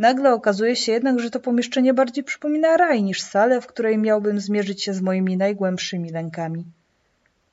Nagle 0.00 0.32
okazuje 0.34 0.76
się 0.76 0.92
jednak, 0.92 1.18
że 1.18 1.30
to 1.30 1.40
pomieszczenie 1.40 1.94
bardziej 1.94 2.24
przypomina 2.24 2.76
raj 2.76 3.02
niż 3.02 3.22
salę, 3.22 3.60
w 3.60 3.66
której 3.66 3.98
miałbym 3.98 4.40
zmierzyć 4.40 4.82
się 4.82 4.94
z 4.94 5.00
moimi 5.00 5.36
najgłębszymi 5.36 6.10
lękami. 6.10 6.64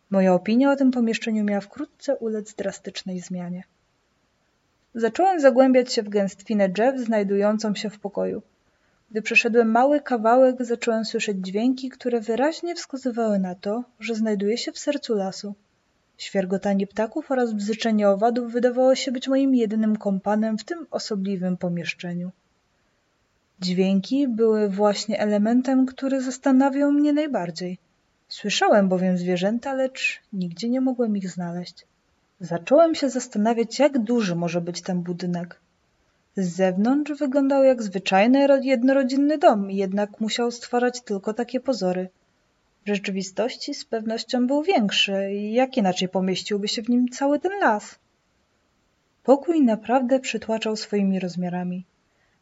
Moja 0.09 0.33
opinia 0.33 0.71
o 0.71 0.75
tym 0.75 0.91
pomieszczeniu 0.91 1.43
miała 1.43 1.61
wkrótce 1.61 2.15
ulec 2.15 2.53
drastycznej 2.53 3.19
zmianie. 3.19 3.63
Zacząłem 4.95 5.39
zagłębiać 5.39 5.93
się 5.93 6.03
w 6.03 6.09
gęstwinę 6.09 6.69
drzew 6.69 6.99
znajdującą 6.99 7.75
się 7.75 7.89
w 7.89 7.99
pokoju. 7.99 8.41
Gdy 9.11 9.21
przeszedłem 9.21 9.71
mały 9.71 10.01
kawałek, 10.01 10.55
zacząłem 10.59 11.05
słyszeć 11.05 11.37
dźwięki, 11.37 11.89
które 11.89 12.21
wyraźnie 12.21 12.75
wskazywały 12.75 13.39
na 13.39 13.55
to, 13.55 13.83
że 13.99 14.15
znajduję 14.15 14.57
się 14.57 14.71
w 14.71 14.79
sercu 14.79 15.15
lasu. 15.15 15.53
Świergotanie 16.17 16.87
ptaków 16.87 17.31
oraz 17.31 17.53
bzyczenie 17.53 18.09
owadów 18.09 18.51
wydawało 18.51 18.95
się 18.95 19.11
być 19.11 19.27
moim 19.27 19.55
jedynym 19.55 19.95
kompanem 19.95 20.57
w 20.57 20.63
tym 20.63 20.87
osobliwym 20.91 21.57
pomieszczeniu. 21.57 22.31
Dźwięki 23.59 24.27
były 24.27 24.69
właśnie 24.69 25.19
elementem, 25.19 25.85
który 25.85 26.21
zastanawiał 26.21 26.91
mnie 26.91 27.13
najbardziej. 27.13 27.77
Słyszałem 28.27 28.89
bowiem 28.89 29.17
zwierzęta, 29.17 29.73
lecz 29.73 30.21
nigdzie 30.33 30.69
nie 30.69 30.81
mogłem 30.81 31.17
ich 31.17 31.29
znaleźć. 31.29 31.85
Zacząłem 32.39 32.95
się 32.95 33.09
zastanawiać, 33.09 33.79
jak 33.79 33.99
duży 33.99 34.35
może 34.35 34.61
być 34.61 34.81
ten 34.81 35.01
budynek. 35.01 35.59
Z 36.37 36.47
zewnątrz 36.47 37.11
wyglądał 37.13 37.63
jak 37.63 37.83
zwyczajny 37.83 38.47
jednorodzinny 38.61 39.37
dom, 39.37 39.71
jednak 39.71 40.21
musiał 40.21 40.51
stwarzać 40.51 41.01
tylko 41.01 41.33
takie 41.33 41.59
pozory. 41.59 42.09
W 42.87 42.89
rzeczywistości 42.89 43.73
z 43.73 43.85
pewnością 43.85 44.47
był 44.47 44.63
większy 44.63 45.31
i 45.33 45.53
jak 45.53 45.77
inaczej 45.77 46.09
pomieściłby 46.09 46.67
się 46.67 46.81
w 46.81 46.89
nim 46.89 47.07
cały 47.09 47.39
ten 47.39 47.51
las? 47.59 47.99
Pokój 49.23 49.61
naprawdę 49.61 50.19
przytłaczał 50.19 50.75
swoimi 50.75 51.19
rozmiarami. 51.19 51.85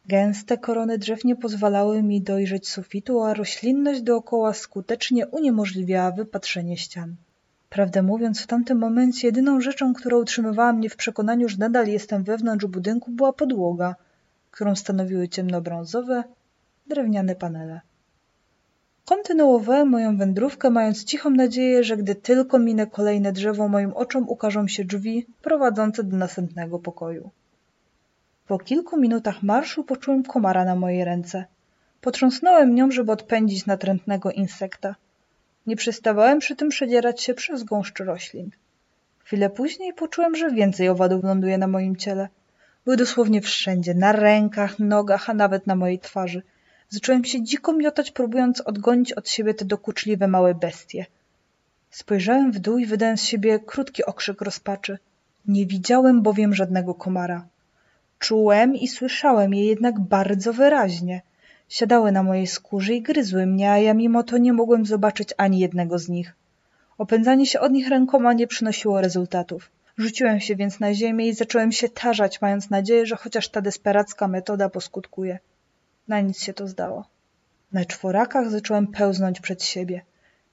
Gęste 0.08 0.58
korony 0.58 0.98
drzew 0.98 1.24
nie 1.24 1.36
pozwalały 1.36 2.02
mi 2.02 2.22
dojrzeć 2.22 2.68
sufitu, 2.68 3.22
a 3.22 3.34
roślinność 3.34 4.02
dookoła 4.02 4.54
skutecznie 4.54 5.26
uniemożliwiała 5.26 6.10
wypatrzenie 6.10 6.76
ścian. 6.76 7.16
Prawdę 7.70 8.02
mówiąc, 8.02 8.42
w 8.42 8.46
tamtym 8.46 8.78
momencie 8.78 9.28
jedyną 9.28 9.60
rzeczą, 9.60 9.94
która 9.94 10.16
utrzymywała 10.16 10.72
mnie 10.72 10.90
w 10.90 10.96
przekonaniu, 10.96 11.48
że 11.48 11.56
nadal 11.58 11.86
jestem 11.86 12.24
wewnątrz 12.24 12.66
budynku, 12.66 13.10
była 13.10 13.32
podłoga, 13.32 13.94
którą 14.50 14.74
stanowiły 14.74 15.28
ciemnobrązowe, 15.28 16.24
drewniane 16.86 17.34
panele. 17.34 17.80
Kontynuowałem 19.06 19.88
moją 19.88 20.16
wędrówkę, 20.16 20.70
mając 20.70 21.04
cichą 21.04 21.30
nadzieję, 21.30 21.84
że 21.84 21.96
gdy 21.96 22.14
tylko 22.14 22.58
minę 22.58 22.86
kolejne 22.86 23.32
drzewo, 23.32 23.68
moim 23.68 23.92
oczom 23.92 24.28
ukażą 24.28 24.68
się 24.68 24.84
drzwi 24.84 25.26
prowadzące 25.42 26.04
do 26.04 26.16
następnego 26.16 26.78
pokoju. 26.78 27.30
Po 28.46 28.58
kilku 28.58 29.00
minutach 29.00 29.42
marszu 29.42 29.84
poczułem 29.84 30.22
komara 30.22 30.64
na 30.64 30.76
mojej 30.76 31.04
ręce. 31.04 31.44
Potrząsnąłem 32.00 32.74
nią, 32.74 32.90
żeby 32.90 33.12
odpędzić 33.12 33.66
natrętnego 33.66 34.30
insekta. 34.30 34.94
Nie 35.66 35.76
przestawałem 35.76 36.38
przy 36.38 36.56
tym 36.56 36.68
przedzierać 36.68 37.22
się 37.22 37.34
przez 37.34 37.62
gąszcz 37.62 38.00
roślin. 38.00 38.50
Chwilę 39.24 39.50
później 39.50 39.94
poczułem, 39.94 40.36
że 40.36 40.50
więcej 40.50 40.88
owadów 40.88 41.24
ląduje 41.24 41.58
na 41.58 41.66
moim 41.66 41.96
ciele. 41.96 42.28
Były 42.84 42.96
dosłownie 42.96 43.40
wszędzie, 43.40 43.94
na 43.94 44.12
rękach, 44.12 44.78
nogach, 44.78 45.30
a 45.30 45.34
nawet 45.34 45.66
na 45.66 45.76
mojej 45.76 45.98
twarzy– 45.98 46.42
Zacząłem 46.88 47.24
się 47.24 47.42
dziko 47.42 47.72
miotać, 47.72 48.10
próbując 48.10 48.60
odgonić 48.60 49.12
od 49.12 49.28
siebie 49.28 49.54
te 49.54 49.64
dokuczliwe 49.64 50.28
małe 50.28 50.54
bestie. 50.54 51.06
Spojrzałem 51.90 52.52
w 52.52 52.58
dół 52.58 52.78
i 52.78 52.86
wydałem 52.86 53.16
z 53.16 53.22
siebie 53.22 53.58
krótki 53.58 54.04
okrzyk 54.04 54.40
rozpaczy. 54.40 54.98
Nie 55.48 55.66
widziałem 55.66 56.22
bowiem 56.22 56.54
żadnego 56.54 56.94
komara. 56.94 57.46
Czułem 58.18 58.74
i 58.74 58.88
słyszałem 58.88 59.54
je 59.54 59.66
jednak 59.66 60.00
bardzo 60.00 60.52
wyraźnie. 60.52 61.22
Siadały 61.68 62.12
na 62.12 62.22
mojej 62.22 62.46
skórze 62.46 62.94
i 62.94 63.02
gryzły 63.02 63.46
mnie, 63.46 63.70
a 63.70 63.78
ja 63.78 63.94
mimo 63.94 64.22
to 64.22 64.38
nie 64.38 64.52
mogłem 64.52 64.86
zobaczyć 64.86 65.34
ani 65.36 65.58
jednego 65.58 65.98
z 65.98 66.08
nich. 66.08 66.34
Opędzanie 66.98 67.46
się 67.46 67.60
od 67.60 67.72
nich 67.72 67.88
rękoma 67.88 68.32
nie 68.32 68.46
przynosiło 68.46 69.00
rezultatów. 69.00 69.70
Rzuciłem 69.98 70.40
się 70.40 70.56
więc 70.56 70.80
na 70.80 70.94
ziemię 70.94 71.28
i 71.28 71.34
zacząłem 71.34 71.72
się 71.72 71.88
tarzać, 71.88 72.40
mając 72.40 72.70
nadzieję, 72.70 73.06
że 73.06 73.16
chociaż 73.16 73.48
ta 73.48 73.60
desperacka 73.60 74.28
metoda 74.28 74.68
poskutkuje. 74.68 75.38
Na 76.08 76.20
nic 76.20 76.42
się 76.42 76.52
to 76.54 76.68
zdało. 76.68 77.04
Na 77.72 77.84
czworakach 77.84 78.50
zacząłem 78.50 78.86
pełznąć 78.86 79.40
przed 79.40 79.64
siebie. 79.64 80.02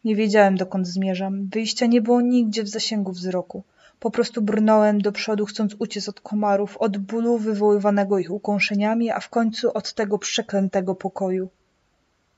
Nie 0.03 0.15
wiedziałem, 0.15 0.57
dokąd 0.57 0.87
zmierzam. 0.87 1.47
Wyjścia 1.47 1.85
nie 1.85 2.01
było 2.01 2.21
nigdzie 2.21 2.63
w 2.63 2.67
zasięgu 2.67 3.11
wzroku. 3.11 3.63
Po 3.99 4.11
prostu 4.11 4.41
brnąłem 4.41 5.01
do 5.01 5.11
przodu, 5.11 5.45
chcąc 5.45 5.75
uciec 5.79 6.09
od 6.09 6.21
komarów, 6.21 6.77
od 6.77 6.97
bólu 6.97 7.37
wywoływanego 7.37 8.19
ich 8.19 8.31
ukąszeniami, 8.31 9.11
a 9.11 9.19
w 9.19 9.29
końcu 9.29 9.71
od 9.73 9.93
tego 9.93 10.17
przeklętego 10.17 10.95
pokoju. 10.95 11.49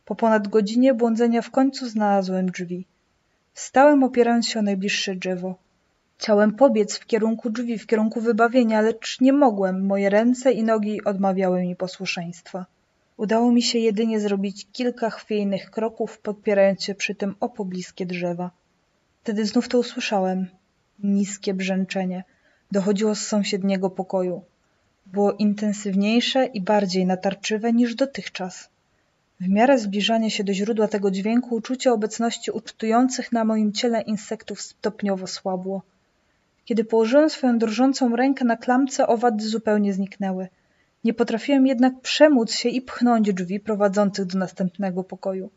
Po 0.06 0.16
ponad 0.16 0.48
godzinie 0.48 0.94
błądzenia 0.94 1.42
w 1.42 1.52
końcu 1.52 1.90
znalazłem 1.90 2.52
drzwi. 2.52 2.86
Stałem 3.54 4.04
opierając 4.04 4.48
się 4.48 4.60
o 4.60 4.62
najbliższe 4.62 5.16
drzewo. 5.16 5.56
Chciałem 6.18 6.56
pobiec 6.56 6.98
w 6.98 7.06
kierunku 7.06 7.50
drzwi, 7.50 7.80
w 7.80 7.88
kierunku 7.88 8.22
wybawienia, 8.22 8.82
lecz 8.82 9.22
nie 9.22 9.34
mogłem. 9.34 9.86
Moje 9.86 10.10
ręce 10.10 10.52
i 10.52 10.64
nogi 10.64 11.04
odmawiały 11.04 11.62
mi 11.62 11.76
posłuszeństwa. 11.76 12.66
Udało 13.18 13.52
mi 13.52 13.62
się 13.62 13.80
jedynie 13.80 14.20
zrobić 14.20 14.68
kilka 14.72 15.10
chwiejnych 15.10 15.72
kroków, 15.72 16.20
podpierając 16.20 16.84
się 16.84 16.96
przy 16.96 17.16
tym 17.16 17.36
o 17.40 17.50
pobliskie 17.50 18.06
drzewa. 18.06 18.52
Wtedy 19.24 19.46
znów 19.46 19.68
to 19.68 19.80
usłyszałem. 19.80 20.48
Niskie 21.04 21.54
brzęczenie. 21.54 22.24
Dochodziło 22.72 23.16
z 23.16 23.28
sąsiedniego 23.28 23.90
pokoju. 23.90 24.42
Było 25.06 25.34
intensywniejsze 25.34 26.46
i 26.46 26.62
bardziej 26.62 27.06
natarczywe 27.06 27.74
niż 27.74 27.96
dotychczas. 27.96 28.70
W 29.40 29.50
miarę 29.50 29.78
zbliżania 29.80 30.30
się 30.30 30.44
do 30.44 30.54
źródła 30.54 30.88
tego 30.88 31.12
dźwięku 31.12 31.56
uczucie 31.56 31.94
obecności 31.94 32.52
ucztujących 32.52 33.32
na 33.32 33.46
moim 33.46 33.74
ciele 33.74 34.02
insektów 34.02 34.62
stopniowo 34.62 35.28
słabło. 35.28 35.82
Kiedy 36.66 36.84
położyłem 36.84 37.30
swoją 37.30 37.58
drżącą 37.58 38.16
rękę 38.16 38.46
na 38.46 38.58
klamce, 38.58 39.08
owady 39.08 39.48
zupełnie 39.48 39.94
zniknęły– 39.94 40.48
nie 41.06 41.14
potrafiłem 41.14 41.68
jednak 41.68 42.00
przemóc 42.02 42.52
się 42.52 42.70
i 42.70 42.82
pchnąć 42.82 43.34
drzwi 43.34 43.60
prowadzących 43.60 44.26
do 44.26 44.40
następnego 44.40 45.04
pokoju. 45.04 45.50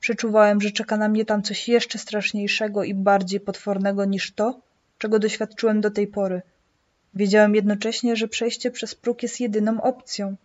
Przeczuwałem, 0.00 0.60
że 0.60 0.70
czeka 0.70 0.96
na 0.96 1.08
mnie 1.08 1.24
tam 1.24 1.42
coś 1.42 1.68
jeszcze 1.68 1.98
straszniejszego 1.98 2.84
i 2.84 2.94
bardziej 2.94 3.40
potwornego 3.40 4.04
niż 4.04 4.32
to, 4.32 4.60
czego 4.98 5.18
doświadczyłem 5.18 5.80
do 5.80 5.90
tej 5.90 6.06
pory. 6.06 6.42
Wiedziałem 7.14 7.54
jednocześnie, 7.54 8.16
że 8.16 8.28
przejście 8.28 8.70
przez 8.70 8.94
próg 8.94 9.22
jest 9.22 9.40
jedyną 9.40 9.82
opcją. 9.82 10.36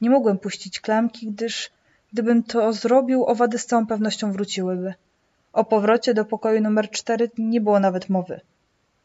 Nie 0.00 0.10
mogłem 0.10 0.38
puścić 0.38 0.80
klamki, 0.80 1.26
gdyż 1.26 1.70
gdybym 2.12 2.42
to 2.42 2.72
zrobił, 2.72 3.24
owady 3.24 3.58
z 3.58 3.66
całą 3.66 3.86
pewnością 3.86 4.32
wróciłyby. 4.32 4.94
O 5.52 5.64
powrocie 5.64 6.14
do 6.14 6.24
pokoju 6.24 6.60
numer 6.60 6.90
cztery 6.90 7.30
nie 7.38 7.60
było 7.60 7.80
nawet 7.80 8.08
mowy. 8.08 8.40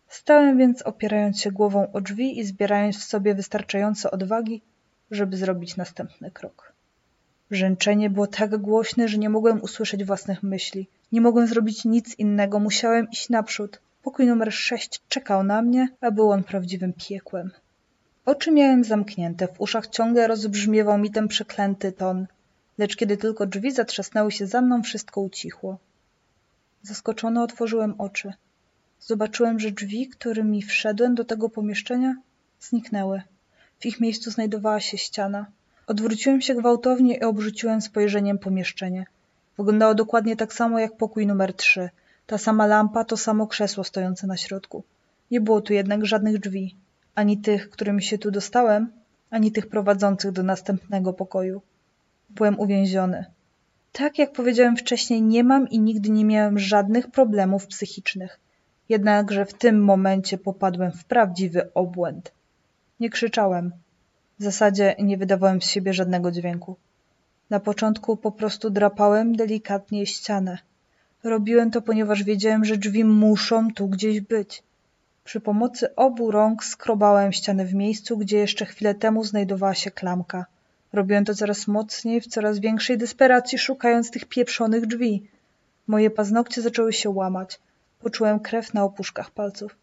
Stałem 0.07 0.57
więc 0.57 0.81
opierając 0.81 1.41
się 1.41 1.51
głową 1.51 1.91
o 1.91 2.01
drzwi 2.01 2.39
i 2.39 2.43
zbierając 2.43 2.97
w 2.97 3.03
sobie 3.03 3.35
wystarczająco 3.35 4.11
odwagi, 4.11 4.61
żeby 5.11 5.37
zrobić 5.37 5.77
następny 5.77 6.31
krok. 6.31 6.73
Brzęczenie 7.49 8.09
było 8.09 8.27
tak 8.27 8.57
głośne, 8.57 9.07
że 9.07 9.17
nie 9.17 9.29
mogłem 9.29 9.61
usłyszeć 9.61 10.03
własnych 10.03 10.43
myśli. 10.43 10.87
Nie 11.11 11.21
mogłem 11.21 11.47
zrobić 11.47 11.85
nic 11.85 12.19
innego, 12.19 12.59
musiałem 12.59 13.09
iść 13.09 13.29
naprzód. 13.29 13.81
Pokój 14.03 14.25
numer 14.27 14.53
sześć 14.53 15.01
czekał 15.09 15.43
na 15.43 15.61
mnie, 15.61 15.87
a 16.01 16.11
był 16.11 16.31
on 16.31 16.43
prawdziwym 16.43 16.93
piekłem. 16.93 17.51
Oczy 18.25 18.51
miałem 18.51 18.83
zamknięte, 18.83 19.47
w 19.47 19.61
uszach 19.61 19.87
ciągle 19.87 20.27
rozbrzmiewał 20.27 20.97
mi 20.97 21.11
ten 21.11 21.27
przeklęty 21.27 21.91
ton, 21.91 22.27
lecz 22.77 22.95
kiedy 22.95 23.17
tylko 23.17 23.45
drzwi 23.45 23.71
zatrzasnęły 23.71 24.31
się 24.31 24.47
za 24.47 24.61
mną, 24.61 24.83
wszystko 24.83 25.21
ucichło. 25.21 25.79
Zaskoczony 26.81 27.41
otworzyłem 27.41 27.95
oczy. 27.97 28.33
Zobaczyłem, 28.99 29.59
że 29.59 29.71
drzwi, 29.71 30.09
którymi 30.09 30.61
wszedłem 30.61 31.15
do 31.15 31.25
tego 31.25 31.49
pomieszczenia, 31.49 32.15
zniknęły. 32.59 33.21
W 33.79 33.85
ich 33.85 33.99
miejscu 33.99 34.31
znajdowała 34.31 34.79
się 34.79 34.97
ściana. 34.97 35.45
Odwróciłem 35.87 36.41
się 36.41 36.55
gwałtownie 36.55 37.15
i 37.15 37.23
obrzuciłem 37.23 37.81
spojrzeniem 37.81 38.39
pomieszczenie. 38.39 39.05
Wyglądało 39.57 39.95
dokładnie 39.95 40.35
tak 40.35 40.53
samo 40.53 40.79
jak 40.79 40.97
pokój 40.97 41.27
numer 41.27 41.53
trzy. 41.53 41.89
Ta 42.27 42.37
sama 42.37 42.65
lampa, 42.67 43.03
to 43.03 43.17
samo 43.17 43.47
krzesło 43.47 43.83
stojące 43.83 44.27
na 44.27 44.37
środku. 44.37 44.83
Nie 45.31 45.41
było 45.41 45.61
tu 45.61 45.73
jednak 45.73 46.05
żadnych 46.05 46.39
drzwi. 46.39 46.75
Ani 47.15 47.37
tych, 47.37 47.69
którymi 47.69 48.03
się 48.03 48.17
tu 48.17 48.31
dostałem, 48.31 48.91
ani 49.29 49.51
tych 49.51 49.67
prowadzących 49.67 50.31
do 50.31 50.43
następnego 50.43 51.13
pokoju. 51.13 51.61
Byłem 52.29 52.59
uwięziony. 52.59 53.25
Tak 53.91 54.19
jak 54.19 54.31
powiedziałem 54.31 54.77
wcześniej, 54.77 55.21
nie 55.21 55.43
mam 55.43 55.69
i 55.69 55.79
nigdy 55.79 56.09
nie 56.09 56.25
miałem 56.25 56.59
żadnych 56.59 57.11
problemów 57.11 57.67
psychicznych. 57.67 58.39
Jednakże 58.89 59.45
w 59.45 59.53
tym 59.53 59.83
momencie 59.83 60.37
popadłem 60.37 60.91
w 60.91 61.05
prawdziwy 61.05 61.73
obłęd. 61.73 62.31
Nie 62.99 63.09
krzyczałem. 63.09 63.71
W 64.39 64.43
zasadzie 64.43 64.95
nie 64.99 65.17
wydawałem 65.17 65.61
z 65.61 65.65
siebie 65.65 65.93
żadnego 65.93 66.31
dźwięku. 66.31 66.75
Na 67.49 67.59
początku 67.59 68.17
po 68.17 68.31
prostu 68.31 68.69
drapałem 68.69 69.35
delikatnie 69.35 70.05
ścianę. 70.05 70.57
Robiłem 71.23 71.71
to, 71.71 71.81
ponieważ 71.81 72.23
wiedziałem, 72.23 72.65
że 72.65 72.77
drzwi 72.77 73.03
muszą 73.03 73.73
tu 73.73 73.87
gdzieś 73.87 74.21
być. 74.21 74.63
Przy 75.23 75.39
pomocy 75.39 75.95
obu 75.95 76.31
rąk 76.31 76.63
skrobałem 76.63 77.31
ścianę 77.33 77.65
w 77.65 77.73
miejscu, 77.73 78.17
gdzie 78.17 78.37
jeszcze 78.37 78.65
chwilę 78.65 78.95
temu 78.95 79.23
znajdowała 79.23 79.73
się 79.73 79.91
klamka. 79.91 80.45
Robiłem 80.93 81.25
to 81.25 81.35
coraz 81.35 81.67
mocniej, 81.67 82.21
w 82.21 82.27
coraz 82.27 82.59
większej 82.59 82.97
desperacji, 82.97 83.57
szukając 83.57 84.11
tych 84.11 84.25
pieprzonych 84.25 84.85
drzwi. 84.85 85.27
Moje 85.87 86.09
paznokcie 86.09 86.61
zaczęły 86.61 86.93
się 86.93 87.09
łamać. 87.09 87.59
Poczułem 87.99 88.39
krew 88.39 88.73
na 88.73 88.83
opuszkach 88.83 89.31
palców. 89.31 89.75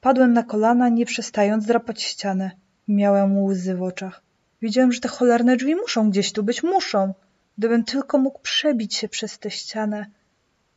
Padłem 0.00 0.32
na 0.32 0.42
kolana, 0.42 0.88
nie 0.88 1.06
przestając 1.06 1.66
drapać 1.66 2.02
ścianę. 2.02 2.50
Miałem 2.88 3.44
łzy 3.44 3.74
w 3.74 3.82
oczach. 3.82 4.22
Wiedziałem, 4.62 4.92
że 4.92 5.00
te 5.00 5.08
cholerne 5.08 5.56
drzwi 5.56 5.74
muszą 5.74 6.10
gdzieś 6.10 6.32
tu 6.32 6.42
być, 6.42 6.62
muszą. 6.62 7.14
Gdybym 7.58 7.84
tylko 7.84 8.18
mógł 8.18 8.38
przebić 8.38 8.94
się 8.94 9.08
przez 9.08 9.38
tę 9.38 9.50
ścianę. 9.50 10.06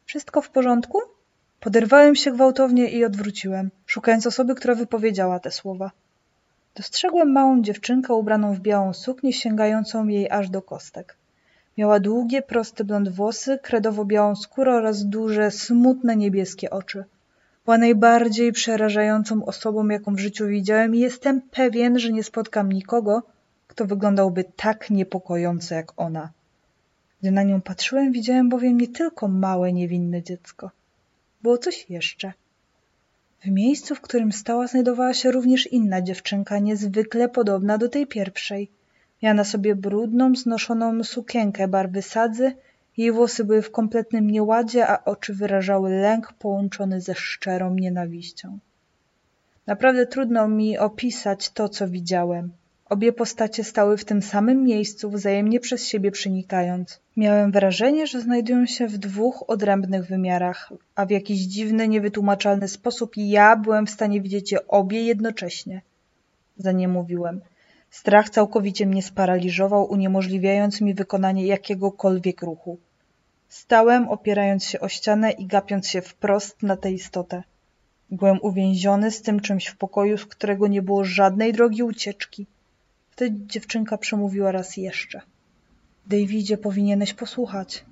Wszystko 0.06 0.42
w 0.42 0.50
porządku? 0.50 1.00
Poderwałem 1.60 2.16
się 2.16 2.32
gwałtownie 2.32 2.90
i 2.90 3.06
odwróciłem, 3.06 3.72
szukając 3.86 4.28
osoby, 4.28 4.56
która 4.56 4.76
wypowiedziała 4.76 5.40
te 5.40 5.52
słowa. 5.52 5.92
Dostrzegłem 6.76 7.32
małą 7.32 7.62
dziewczynkę 7.62 8.14
ubraną 8.14 8.54
w 8.54 8.60
białą 8.60 8.94
suknię, 8.94 9.34
sięgającą 9.34 10.08
jej 10.08 10.30
aż 10.30 10.50
do 10.50 10.62
kostek. 10.62 11.18
Miała 11.78 12.00
długie, 12.00 12.42
proste 12.42 12.84
blond 12.84 13.10
włosy, 13.10 13.60
kredowo-białą 13.62 14.36
skórę 14.36 14.74
oraz 14.74 15.06
duże, 15.06 15.52
smutne 15.52 16.16
niebieskie 16.16 16.70
oczy. 16.70 17.04
Była 17.66 17.78
najbardziej 17.78 18.52
przerażającą 18.52 19.46
osobą, 19.46 19.88
jaką 19.88 20.16
w 20.16 20.20
życiu 20.20 20.48
widziałem 20.48 20.96
i 20.96 21.00
jestem 21.00 21.42
pewien, 21.42 22.00
że 22.00 22.12
nie 22.12 22.24
spotkam 22.24 22.72
nikogo, 22.72 23.24
kto 23.68 23.86
wyglądałby 23.86 24.44
tak 24.56 24.90
niepokojąco 24.90 25.76
jak 25.76 25.92
ona. 25.98 26.32
Gdy 27.22 27.32
na 27.32 27.44
nią 27.44 27.62
patrzyłem, 27.62 28.12
widziałem 28.12 28.50
bowiem 28.50 28.78
nie 28.78 28.88
tylko 28.88 29.28
małe, 29.28 29.74
niewinne 29.74 30.24
dziecko. 30.24 30.72
Było 31.42 31.58
coś 31.58 31.90
jeszcze. 31.90 32.34
W 33.44 33.48
miejscu, 33.48 33.96
w 33.96 34.02
którym 34.02 34.32
stała, 34.32 34.68
znajdowała 34.68 35.14
się 35.14 35.32
również 35.32 35.68
inna 35.68 36.02
dziewczynka, 36.02 36.60
niezwykle 36.60 37.30
podobna 37.30 37.78
do 37.78 37.90
tej 37.90 38.08
pierwszej. 38.08 38.70
Miała 39.22 39.34
na 39.34 39.44
sobie 39.44 39.76
brudną, 39.76 40.36
znoszoną 40.36 41.04
sukienkę 41.04 41.68
barwy 41.68 42.02
sadzy, 42.02 42.54
jej 42.98 43.12
włosy 43.12 43.46
były 43.46 43.62
w 43.62 43.72
kompletnym 43.72 44.32
nieładzie, 44.32 44.88
a 44.88 45.04
oczy 45.04 45.34
wyrażały 45.34 45.90
lęk 45.90 46.34
połączony 46.34 47.02
ze 47.02 47.16
szczerą 47.16 47.74
nienawiścią. 47.76 48.60
Naprawdę 49.68 50.06
trudno 50.06 50.48
mi 50.48 50.78
opisać 50.78 51.50
to, 51.50 51.70
co 51.70 51.88
widziałem. 51.88 52.52
Obie 52.90 53.14
postacie 53.14 53.64
stały 53.64 53.98
w 53.98 54.06
tym 54.06 54.22
samym 54.22 54.64
miejscu, 54.64 55.10
wzajemnie 55.10 55.60
przez 55.60 55.88
siebie 55.88 56.12
przenikając. 56.12 57.00
Miałem 57.18 57.52
wrażenie, 57.52 58.08
że 58.08 58.22
znajdują 58.22 58.66
się 58.66 58.88
w 58.88 58.98
dwóch 58.98 59.44
odrębnych 59.48 60.06
wymiarach, 60.06 60.74
a 60.96 61.06
w 61.06 61.10
jakiś 61.10 61.40
dziwny, 61.40 61.88
niewytłumaczalny 61.88 62.68
sposób 62.68 63.14
ja 63.18 63.56
byłem 63.56 63.86
w 63.86 63.90
stanie 63.90 64.22
widzieć 64.22 64.52
je 64.52 64.68
obie 64.68 65.04
jednocześnie. 65.04 65.82
Za 66.58 66.72
nie 66.72 66.88
mówiłem. 66.88 67.42
Strach 67.92 68.30
całkowicie 68.30 68.86
mnie 68.86 69.04
sparaliżował, 69.04 69.92
uniemożliwiając 69.92 70.82
mi 70.82 70.94
wykonanie 70.94 71.46
jakiegokolwiek 71.46 72.42
ruchu. 72.42 72.78
Stałem, 73.50 74.10
opierając 74.10 74.66
się 74.66 74.80
o 74.80 74.90
ścianę 74.90 75.32
i 75.32 75.46
gapiąc 75.46 75.88
się 75.88 76.02
wprost 76.02 76.64
na 76.64 76.78
tę 76.78 76.92
istotę. 76.92 77.44
Byłem 78.12 78.40
uwięziony 78.42 79.12
z 79.12 79.22
tym 79.22 79.40
czymś 79.40 79.68
w 79.68 79.78
pokoju, 79.78 80.18
z 80.18 80.26
którego 80.26 80.68
nie 80.68 80.82
było 80.82 81.04
żadnej 81.04 81.54
drogi 81.54 81.84
ucieczki. 81.84 82.48
Wtedy 83.10 83.48
dziewczynka 83.48 83.98
przemówiła 83.98 84.52
raz 84.52 84.78
jeszcze. 84.78 85.22
Davidzie, 86.08 86.58
powinieneś 86.58 87.14
posłuchać. 87.14 87.86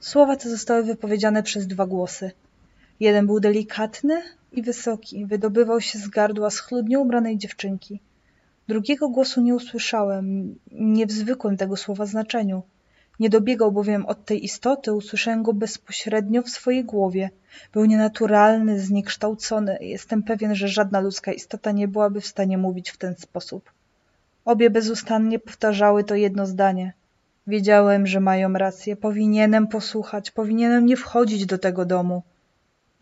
Słowa 0.00 0.36
te 0.36 0.50
zostały 0.50 0.82
wypowiedziane 0.82 1.42
przez 1.42 1.66
dwa 1.66 1.86
głosy. 1.86 2.30
Jeden 3.00 3.26
był 3.26 3.40
delikatny 3.40 4.22
i 4.52 4.62
wysoki, 4.62 5.26
wydobywał 5.26 5.80
się 5.80 5.98
z 5.98 6.08
gardła 6.08 6.50
schludnie 6.50 6.98
ubranej 6.98 7.38
dziewczynki. 7.38 8.00
Drugiego 8.68 9.08
głosu 9.08 9.40
nie 9.40 9.54
usłyszałem, 9.54 10.54
nie 10.70 11.06
w 11.06 11.12
zwykłym 11.12 11.56
tego 11.56 11.76
słowa 11.76 12.06
znaczeniu. 12.06 12.62
Nie 13.20 13.30
dobiegał 13.30 13.72
bowiem 13.72 14.06
od 14.06 14.24
tej 14.24 14.44
istoty, 14.44 14.92
usłyszałem 14.92 15.42
go 15.42 15.52
bezpośrednio 15.52 16.42
w 16.42 16.48
swojej 16.50 16.84
głowie. 16.84 17.30
Był 17.72 17.84
nienaturalny, 17.84 18.80
zniekształcony. 18.80 19.78
Jestem 19.80 20.22
pewien, 20.22 20.54
że 20.54 20.68
żadna 20.68 21.00
ludzka 21.00 21.32
istota 21.32 21.72
nie 21.72 21.88
byłaby 21.88 22.20
w 22.20 22.26
stanie 22.26 22.58
mówić 22.58 22.90
w 22.90 22.96
ten 22.96 23.14
sposób. 23.14 23.72
Obie 24.44 24.70
bezustannie 24.70 25.38
powtarzały 25.38 26.04
to 26.04 26.14
jedno 26.14 26.46
zdanie. 26.46 26.92
Wiedziałem, 27.46 28.06
że 28.06 28.20
mają 28.20 28.52
rację. 28.52 28.96
Powinienem 28.96 29.66
posłuchać, 29.66 30.30
powinienem 30.30 30.86
nie 30.86 30.96
wchodzić 30.96 31.46
do 31.46 31.58
tego 31.58 31.84
domu. 31.84 32.22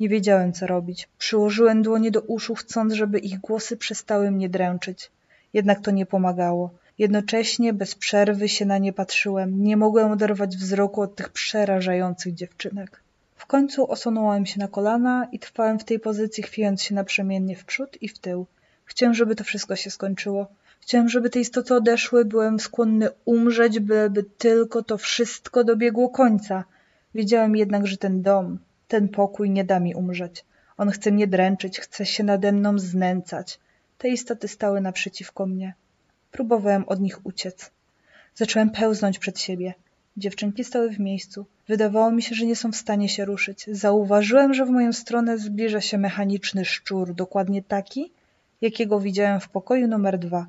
Nie 0.00 0.08
wiedziałem, 0.08 0.52
co 0.52 0.66
robić. 0.66 1.08
Przyłożyłem 1.18 1.82
dłonie 1.82 2.10
do 2.10 2.20
uszu, 2.20 2.54
chcąc, 2.54 2.92
żeby 2.92 3.18
ich 3.18 3.38
głosy 3.38 3.76
przestały 3.76 4.30
mnie 4.30 4.48
dręczyć. 4.48 5.10
Jednak 5.56 5.80
to 5.80 5.90
nie 5.90 6.06
pomagało. 6.06 6.70
Jednocześnie 6.98 7.72
bez 7.72 7.94
przerwy 7.94 8.48
się 8.48 8.64
na 8.66 8.78
nie 8.78 8.92
patrzyłem. 8.92 9.62
Nie 9.62 9.76
mogłem 9.76 10.10
oderwać 10.10 10.56
wzroku 10.56 11.00
od 11.00 11.14
tych 11.14 11.28
przerażających 11.28 12.34
dziewczynek. 12.34 13.00
W 13.36 13.46
końcu 13.46 13.90
osunąłem 13.90 14.46
się 14.46 14.60
na 14.60 14.68
kolana 14.68 15.28
i 15.32 15.38
trwałem 15.38 15.78
w 15.78 15.84
tej 15.84 16.00
pozycji, 16.00 16.42
chwiejąc 16.42 16.82
się 16.82 16.94
naprzemiennie 16.94 17.56
w 17.56 17.64
przód 17.64 18.02
i 18.02 18.08
w 18.08 18.18
tył. 18.18 18.46
Chciałem, 18.84 19.14
żeby 19.14 19.36
to 19.36 19.44
wszystko 19.44 19.76
się 19.76 19.90
skończyło. 19.90 20.46
Chciałem, 20.80 21.08
żeby 21.08 21.30
te 21.30 21.40
istoty 21.40 21.74
odeszły, 21.74 22.24
byłem 22.24 22.60
skłonny 22.60 23.08
umrzeć, 23.24 23.80
byleby 23.80 24.24
tylko 24.38 24.82
to 24.82 24.98
wszystko 24.98 25.64
dobiegło 25.64 26.08
końca. 26.08 26.64
Wiedziałem 27.14 27.56
jednak, 27.56 27.86
że 27.86 27.96
ten 27.96 28.22
dom, 28.22 28.58
ten 28.88 29.08
pokój 29.08 29.50
nie 29.50 29.64
da 29.64 29.80
mi 29.80 29.94
umrzeć. 29.94 30.44
On 30.76 30.90
chce 30.90 31.10
mnie 31.10 31.26
dręczyć, 31.26 31.80
chce 31.80 32.06
się 32.06 32.24
nade 32.24 32.52
mną 32.52 32.78
znęcać. 32.78 33.58
Te 33.98 34.08
istoty 34.08 34.48
stały 34.48 34.80
naprzeciwko 34.80 35.46
mnie. 35.46 35.74
Próbowałem 36.32 36.84
od 36.84 37.00
nich 37.00 37.26
uciec. 37.26 37.70
Zacząłem 38.34 38.70
pełznąć 38.70 39.18
przed 39.18 39.40
siebie. 39.40 39.74
Dziewczynki 40.16 40.64
stały 40.64 40.90
w 40.90 41.00
miejscu. 41.00 41.46
Wydawało 41.68 42.10
mi 42.10 42.22
się, 42.22 42.34
że 42.34 42.46
nie 42.46 42.56
są 42.56 42.72
w 42.72 42.76
stanie 42.76 43.08
się 43.08 43.24
ruszyć. 43.24 43.66
Zauważyłem, 43.72 44.54
że 44.54 44.66
w 44.66 44.70
moją 44.70 44.92
stronę 44.92 45.38
zbliża 45.38 45.80
się 45.80 45.98
mechaniczny 45.98 46.64
szczur, 46.64 47.14
dokładnie 47.14 47.62
taki, 47.62 48.12
jakiego 48.60 49.00
widziałem 49.00 49.40
w 49.40 49.48
pokoju 49.48 49.88
numer 49.88 50.18
dwa. 50.18 50.46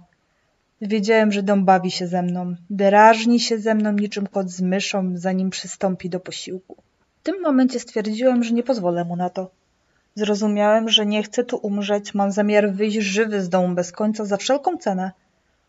Wiedziałem, 0.82 1.32
że 1.32 1.44
dom 1.44 1.66
bawi 1.66 1.92
się 1.92 2.08
ze 2.08 2.22
mną, 2.22 2.56
drażni 2.70 3.40
się 3.40 3.60
ze 3.60 3.76
mną 3.76 3.92
niczym 3.92 4.28
kot 4.28 4.50
z 4.50 4.62
myszą, 4.62 5.12
zanim 5.16 5.50
przystąpi 5.50 6.10
do 6.10 6.20
posiłku. 6.20 6.76
W 7.20 7.24
tym 7.24 7.42
momencie 7.42 7.80
stwierdziłem, 7.80 8.44
że 8.44 8.54
nie 8.54 8.64
pozwolę 8.64 9.06
mu 9.06 9.16
na 9.16 9.30
to. 9.30 9.52
Zrozumiałem, 10.18 10.90
że 10.90 11.06
nie 11.06 11.24
chcę 11.24 11.44
tu 11.44 11.58
umrzeć, 11.58 12.14
mam 12.14 12.32
zamiar 12.32 12.72
wyjść 12.72 12.98
żywy 12.98 13.42
z 13.42 13.50
domu 13.50 13.76
bez 13.76 13.92
końca 13.92 14.26
za 14.26 14.38
wszelką 14.38 14.78
cenę. 14.78 15.12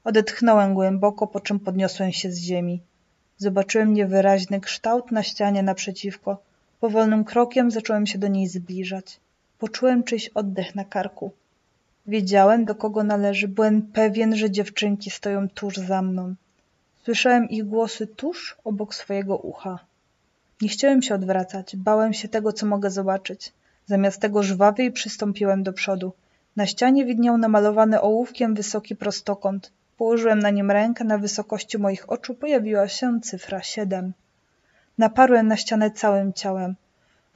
Odetchnąłem 0.05 0.75
głęboko, 0.75 1.27
po 1.27 1.41
czym 1.41 1.61
podniosłem 1.61 2.13
się 2.13 2.31
z 2.33 2.39
ziemi. 2.39 2.81
Zobaczyłem 3.39 3.95
niewyraźny 3.95 4.61
kształt 4.61 5.13
na 5.13 5.23
ścianie 5.23 5.63
naprzeciwko. 5.63 6.43
Powolnym 6.81 7.25
krokiem 7.25 7.71
zacząłem 7.71 8.07
się 8.07 8.19
do 8.19 8.29
niej 8.29 8.47
zbliżać. 8.47 9.21
Poczułem 9.59 10.05
czyjś 10.05 10.29
oddech 10.29 10.75
na 10.75 10.85
karku. 10.85 11.31
Wiedziałem, 12.07 12.65
do 12.65 12.75
kogo 12.75 13.03
należy. 13.03 13.49
Byłem 13.49 13.83
pewien, 13.83 14.37
że 14.37 14.51
dziewczynki 14.51 15.11
stoją 15.11 15.49
tuż 15.49 15.77
za 15.77 16.03
mną. 16.03 16.35
Słyszałem 17.05 17.49
ich 17.49 17.65
głosy 17.65 18.07
tuż 18.07 18.57
obok 18.65 18.95
swojego 18.95 19.37
ucha. 19.37 19.79
Nie 20.63 20.69
chciałem 20.69 21.03
się 21.03 21.15
odwracać. 21.15 21.77
Bałem 21.77 22.13
się 22.13 22.29
tego, 22.29 22.53
co 22.53 22.67
mogę 22.67 22.91
zobaczyć. 22.91 23.53
Zamiast 23.89 24.21
tego 24.21 24.43
żwawiej 24.43 24.93
przystąpiłem 24.93 25.63
do 25.63 25.73
przodu. 25.73 26.13
Na 26.57 26.67
ścianie 26.67 27.05
widniał 27.05 27.39
namalowany 27.39 28.01
ołówkiem 28.01 28.55
wysoki 28.55 28.97
prostokąt. 28.97 29.73
Położyłem 29.99 30.39
na 30.39 30.51
nim 30.51 30.71
rękę, 30.71 31.05
na 31.05 31.19
wysokości 31.19 31.79
moich 31.79 32.11
oczu 32.11 32.35
pojawiła 32.35 32.89
się 32.89 33.21
cyfra 33.21 33.63
siedem. 33.63 34.13
Naparłem 34.99 35.49
na 35.49 35.57
ścianę 35.57 35.91
całym 35.91 36.33
ciałem. 36.33 36.75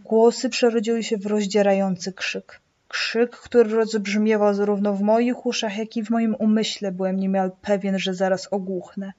Głosy 0.01 0.49
przerodziły 0.49 1.03
się 1.03 1.17
w 1.17 1.27
rozdzierający 1.27 2.13
krzyk. 2.13 2.61
Krzyk, 2.89 3.31
który 3.31 3.71
rozbrzmiewał 3.71 4.55
zarówno 4.55 4.95
w 4.95 5.01
moich 5.03 5.47
uszach, 5.47 5.77
jak 5.79 5.97
i 5.97 6.03
w 6.03 6.11
moim 6.11 6.35
umyśle. 6.39 6.93
Byłem 6.93 7.17
niemal 7.17 7.51
pewien, 7.63 7.99
że 7.99 8.15
zaraz 8.15 8.49
ogłuchnę. 8.51 9.13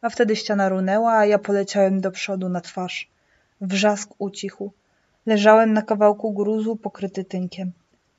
A 0.00 0.10
wtedy 0.10 0.36
ściana 0.36 0.68
runęła, 0.68 1.12
a 1.12 1.26
ja 1.26 1.38
poleciałem 1.38 2.00
do 2.00 2.10
przodu 2.10 2.48
na 2.48 2.60
twarz. 2.60 3.08
Wrzask 3.60 4.10
ucichł. 4.18 4.72
Leżałem 5.28 5.72
na 5.72 5.82
kawałku 5.82 6.32
gruzu 6.32 6.76
pokryty 6.76 7.24
tynkiem. 7.24 7.72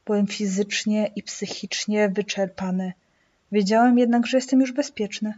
Byłem 0.06 0.28
fizycznie 0.28 1.12
i 1.15 1.24
psychicznie 1.24 2.10
wyczerpany. 2.10 2.93
Wiedziałem 3.52 3.98
jednak, 3.98 4.28
że 4.28 4.38
jestem 4.38 4.62
już 4.62 4.72
bezpieczny. 4.72 5.34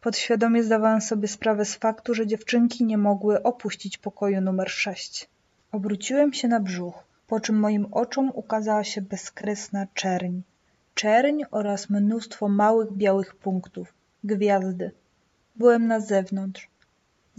Podświadomie 0.00 0.62
zdawałem 0.62 1.00
sobie 1.00 1.28
sprawę 1.28 1.64
z 1.64 1.74
faktu, 1.74 2.14
że 2.14 2.26
dziewczynki 2.26 2.84
nie 2.84 2.98
mogły 2.98 3.42
opuścić 3.42 3.98
pokoju 3.98 4.40
numer 4.40 4.70
sześć. 4.70 5.28
Obróciłem 5.72 6.32
się 6.32 6.48
na 6.48 6.60
brzuch, 6.60 7.04
po 7.26 7.40
czym 7.40 7.58
moim 7.58 7.86
oczom 7.90 8.30
ukazała 8.34 8.84
się 8.84 9.02
bezkresna 9.02 9.86
czerń. 9.94 10.40
Czerń 10.94 11.42
oraz 11.50 11.90
mnóstwo 11.90 12.48
małych 12.48 12.92
białych 12.92 13.36
punktów, 13.36 13.94
gwiazdy. 14.24 14.90
Byłem 15.56 15.86
na 15.86 16.00
zewnątrz. 16.00 16.69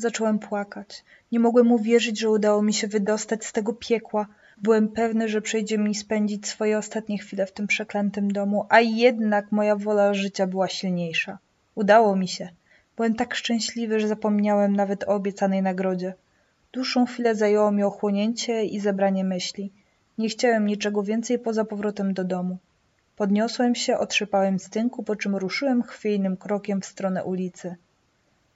Zacząłem 0.02 0.40
płakać. 0.40 1.04
Nie 1.32 1.40
mogłem 1.40 1.72
uwierzyć, 1.72 2.20
że 2.20 2.30
udało 2.30 2.62
mi 2.62 2.74
się 2.74 2.88
wydostać 2.88 3.46
z 3.46 3.52
tego 3.52 3.74
piekła. 3.74 4.28
Byłem 4.58 4.88
pewny, 4.88 5.30
że 5.30 5.42
przejdzie 5.42 5.78
mi 5.78 5.96
spędzić 5.96 6.48
swoje 6.48 6.78
ostatnie 6.78 7.18
chwile 7.18 7.46
w 7.46 7.52
tym 7.52 7.68
przeklętym 7.68 8.32
domu, 8.32 8.66
a 8.70 8.80
jednak 8.80 9.52
moja 9.52 9.76
wola 9.76 10.14
życia 10.14 10.48
była 10.48 10.68
silniejsza. 10.68 11.38
Udało 11.76 12.16
mi 12.16 12.28
się. 12.28 12.50
Byłem 12.96 13.16
tak 13.16 13.36
szczęśliwy, 13.36 14.00
że 14.00 14.08
zapomniałem 14.08 14.76
nawet 14.76 15.04
o 15.04 15.08
obiecanej 15.08 15.62
nagrodzie. 15.62 16.14
Dłuższą 16.74 17.06
chwilę 17.06 17.36
zajęło 17.36 17.72
mi 17.72 17.84
ochłonięcie 17.84 18.66
i 18.66 18.80
zebranie 18.80 19.24
myśli. 19.24 19.72
Nie 20.18 20.30
chciałem 20.30 20.66
niczego 20.66 21.04
więcej 21.04 21.40
poza 21.40 21.66
powrotem 21.66 22.14
do 22.14 22.24
domu. 22.24 22.58
Podniosłem 23.16 23.76
się, 23.76 23.98
otrzepałem 23.98 24.60
z 24.60 24.70
tynku, 24.70 25.04
po 25.04 25.16
czym 25.16 25.36
ruszyłem 25.36 25.84
chwiejnym 25.84 26.38
krokiem 26.38 26.82
w 26.82 26.86
stronę 26.86 27.24
ulicy. 27.24 27.76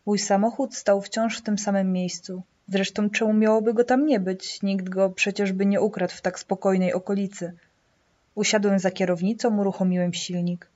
Mój 0.06 0.20
samochód 0.20 0.76
stał 0.76 1.02
wciąż 1.02 1.38
w 1.38 1.42
tym 1.42 1.58
samym 1.58 1.92
miejscu. 1.92 2.42
Zresztą 2.68 3.10
czemu 3.10 3.34
miałoby 3.34 3.74
go 3.74 3.84
tam 3.84 4.06
nie 4.06 4.20
być? 4.20 4.62
Nikt 4.62 4.90
go 4.90 5.10
przecież 5.10 5.54
by 5.54 5.66
nie 5.66 5.82
ukradł 5.82 6.14
w 6.14 6.22
tak 6.22 6.40
spokojnej 6.40 6.94
okolicy. 6.94 7.54
Usiadłem 8.36 8.80
za 8.80 8.92
kierownicą, 8.92 9.60
uruchomiłem 9.60 10.14
silnik. 10.14 10.68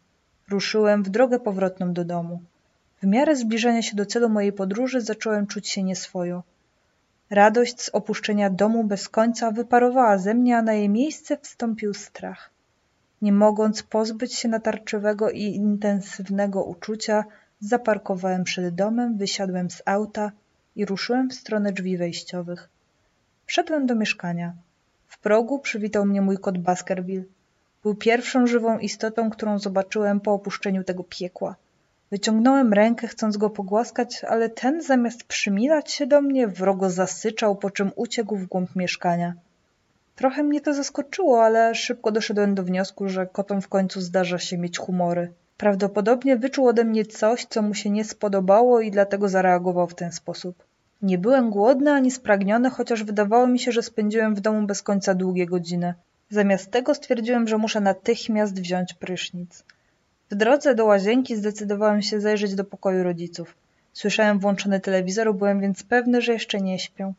Ruszyłem 0.50 1.04
w 1.04 1.10
drogę 1.10 1.40
powrotną 1.40 1.94
do 1.94 2.06
domu. 2.06 2.42
W 3.02 3.06
miarę 3.06 3.36
zbliżania 3.36 3.82
się 3.82 3.96
do 3.96 4.06
celu 4.06 4.30
mojej 4.30 4.54
podróży 4.54 5.02
zacząłem 5.02 5.48
czuć 5.48 5.70
się 5.70 5.84
nieswojo. 5.84 6.44
Radość 7.30 7.82
z 7.82 7.90
opuszczenia 7.90 8.50
domu 8.50 8.84
bez 8.84 9.10
końca 9.10 9.52
wyparowała 9.52 10.18
ze 10.18 10.34
mnie, 10.34 10.58
a 10.58 10.62
na 10.62 10.74
jej 10.74 10.90
miejsce 10.90 11.38
wstąpił 11.38 11.94
strach. 11.94 12.50
Nie 13.22 13.32
mogąc 13.32 13.84
pozbyć 13.84 14.34
się 14.34 14.50
natarczywego 14.50 15.30
i 15.30 15.44
intensywnego 15.44 16.64
uczucia, 16.64 17.24
zaparkowałem 17.60 18.44
przed 18.44 18.76
domem, 18.76 19.18
wysiadłem 19.18 19.70
z 19.70 19.82
auta 19.86 20.32
i 20.76 20.86
ruszyłem 20.86 21.30
w 21.30 21.34
stronę 21.34 21.74
drzwi 21.74 21.98
wejściowych. 21.98 22.70
Wszedłem 23.46 23.86
do 23.86 23.96
mieszkania. 23.96 24.54
W 25.08 25.20
progu 25.20 25.60
przywitał 25.60 26.06
mnie 26.06 26.22
mój 26.22 26.38
kot 26.38 26.58
Baskerville. 26.58 27.24
Był 27.84 27.96
pierwszą 27.96 28.48
żywą 28.48 28.80
istotą, 28.80 29.30
którą 29.30 29.60
zobaczyłem 29.60 30.20
po 30.20 30.34
opuszczeniu 30.34 30.84
tego 30.84 31.04
piekła. 31.04 31.56
Wyciągnąłem 32.12 32.74
rękę, 32.74 33.08
chcąc 33.08 33.38
go 33.38 33.50
pogłaskać, 33.50 34.24
ale 34.24 34.50
ten 34.50 34.82
zamiast 34.82 35.24
przymilać 35.24 35.92
się 35.92 36.08
do 36.08 36.22
mnie, 36.22 36.48
wrogo 36.48 36.90
zasyczał, 36.90 37.56
po 37.56 37.70
czym 37.70 37.92
uciekł 37.96 38.36
w 38.36 38.46
głąb 38.46 38.76
mieszkania. 38.76 39.34
Trochę 40.16 40.44
mnie 40.44 40.62
to 40.62 40.74
zaskoczyło, 40.74 41.44
ale 41.44 41.76
szybko 41.76 42.12
doszedłem 42.12 42.56
do 42.56 42.64
wniosku, 42.64 43.10
że 43.10 43.28
kotom 43.28 43.62
w 43.62 43.68
końcu 43.68 44.02
zdarza 44.02 44.40
się 44.40 44.58
mieć 44.58 44.78
humory. 44.78 45.34
Prawdopodobnie 45.60 46.38
wyczuł 46.38 46.68
ode 46.68 46.84
mnie 46.84 47.06
coś, 47.06 47.46
co 47.46 47.62
mu 47.62 47.74
się 47.74 47.90
nie 47.90 48.04
spodobało 48.04 48.82
i 48.82 48.92
dlatego 48.92 49.30
zareagował 49.30 49.88
w 49.88 49.96
ten 49.96 50.12
sposób. 50.12 50.64
Nie 51.02 51.18
byłem 51.18 51.50
głodny 51.50 51.92
ani 51.92 52.12
spragniony, 52.12 52.70
chociaż 52.70 53.04
wydawało 53.04 53.48
mi 53.48 53.60
się, 53.60 53.72
że 53.72 53.84
spędziłem 53.84 54.36
w 54.36 54.40
domu 54.42 54.68
bez 54.68 54.82
końca 54.82 55.14
długie 55.14 55.46
godziny. 55.46 55.94
Zamiast 56.30 56.72
tego 56.72 56.96
stwierdziłem, 56.96 57.48
że 57.48 57.58
muszę 57.58 57.82
natychmiast 57.82 58.62
wziąć 58.62 58.94
prysznic. 58.94 59.64
W 60.30 60.36
drodze 60.36 60.76
do 60.76 60.86
łazienki 60.86 61.36
zdecydowałem 61.36 62.02
się 62.02 62.22
zajrzeć 62.22 62.56
do 62.56 62.64
pokoju 62.64 63.04
rodziców. 63.04 63.56
Słyszałem 63.94 64.40
włączony 64.40 64.80
telewizor, 64.80 65.36
byłem 65.36 65.62
więc 65.62 65.84
pewny, 65.84 66.22
że 66.22 66.34
jeszcze 66.34 66.62
nie 66.62 66.80
śpią. 66.80 67.14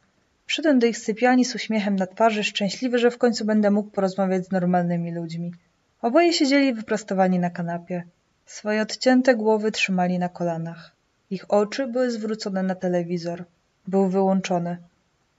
Przyszedłem 0.46 0.79
do 0.79 0.87
ich 0.87 0.98
sypialni 0.98 1.44
z 1.44 1.55
uśmiechem 1.55 1.96
na 1.96 2.07
twarzy, 2.07 2.44
szczęśliwy, 2.44 2.98
że 2.98 3.11
w 3.11 3.18
końcu 3.18 3.44
będę 3.44 3.70
mógł 3.70 3.90
porozmawiać 3.90 4.46
z 4.46 4.50
normalnymi 4.50 5.12
ludźmi. 5.12 5.53
Oboje 6.03 6.33
siedzieli 6.33 6.74
wyprostowani 6.74 7.38
na 7.38 7.50
kanapie. 7.50 8.03
Swoje 8.50 8.82
odcięte 8.82 9.34
głowy 9.34 9.72
trzymali 9.72 10.18
na 10.18 10.28
kolanach. 10.28 10.92
Ich 11.30 11.50
oczy 11.50 11.86
były 11.86 12.10
zwrócone 12.10 12.62
na 12.62 12.74
telewizor. 12.74 13.44
Był 13.88 14.08
wyłączony. 14.08 14.76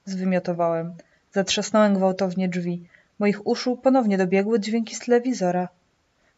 Zwymiotowałem. 0.06 0.93
Zatrzasnąłem 1.32 1.93
gwałtownie 1.95 2.50
drzwi. 2.50 2.88
Moich 3.19 3.47
uszu 3.47 3.78
ponownie 3.78 4.17
dobiegły 4.17 4.60
dźwięki 4.60 4.95
z 4.95 5.00
telewizora. 5.00 5.67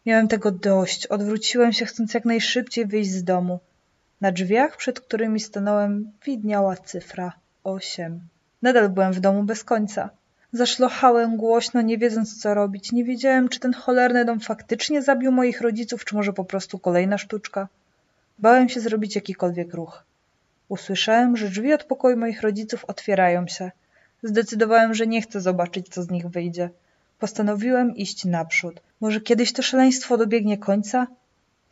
Miałem 0.05 0.27
tego 0.27 0.51
dość. 0.51 1.07
Odwróciłem 1.07 1.73
się, 1.73 1.85
chcąc 1.85 2.13
jak 2.13 2.25
najszybciej 2.25 2.85
wyjść 2.85 3.11
z 3.11 3.23
domu. 3.23 3.59
Na 4.21 4.31
drzwiach, 4.31 4.77
przed 4.77 4.99
którymi 4.99 5.39
stanąłem, 5.39 6.11
widniała 6.25 6.75
cyfra 6.75 7.33
osiem. 7.63 8.19
Nadal 8.61 8.89
byłem 8.89 9.13
w 9.13 9.19
domu 9.19 9.43
bez 9.43 9.63
końca. 9.63 10.09
Zaszlochałem 10.53 11.37
głośno, 11.37 11.81
nie 11.81 11.97
wiedząc 11.97 12.41
co 12.41 12.53
robić. 12.53 12.91
Nie 12.91 13.03
wiedziałem, 13.03 13.49
czy 13.49 13.59
ten 13.59 13.73
cholerny 13.73 14.25
dom 14.25 14.39
faktycznie 14.39 15.01
zabił 15.01 15.31
moich 15.31 15.61
rodziców, 15.61 16.05
czy 16.05 16.15
może 16.15 16.33
po 16.33 16.45
prostu 16.45 16.79
kolejna 16.79 17.17
sztuczka. 17.17 17.67
Bałem 18.39 18.69
się 18.69 18.79
zrobić 18.79 19.15
jakikolwiek 19.15 19.73
ruch. 19.73 20.03
Usłyszałem, 20.69 21.37
że 21.37 21.49
drzwi 21.49 21.73
od 21.73 21.83
pokoju 21.83 22.17
moich 22.17 22.41
rodziców 22.41 22.85
otwierają 22.85 23.47
się. 23.47 23.71
Zdecydowałem, 24.23 24.93
że 24.93 25.07
nie 25.07 25.21
chcę 25.21 25.41
zobaczyć, 25.41 25.89
co 25.89 26.03
z 26.03 26.09
nich 26.09 26.27
wyjdzie. 26.27 26.69
Postanowiłem 27.19 27.95
iść 27.95 28.25
naprzód. 28.25 28.81
Może 29.01 29.21
kiedyś 29.21 29.53
to 29.53 29.61
szaleństwo 29.61 30.17
dobiegnie 30.17 30.57
końca? 30.57 31.07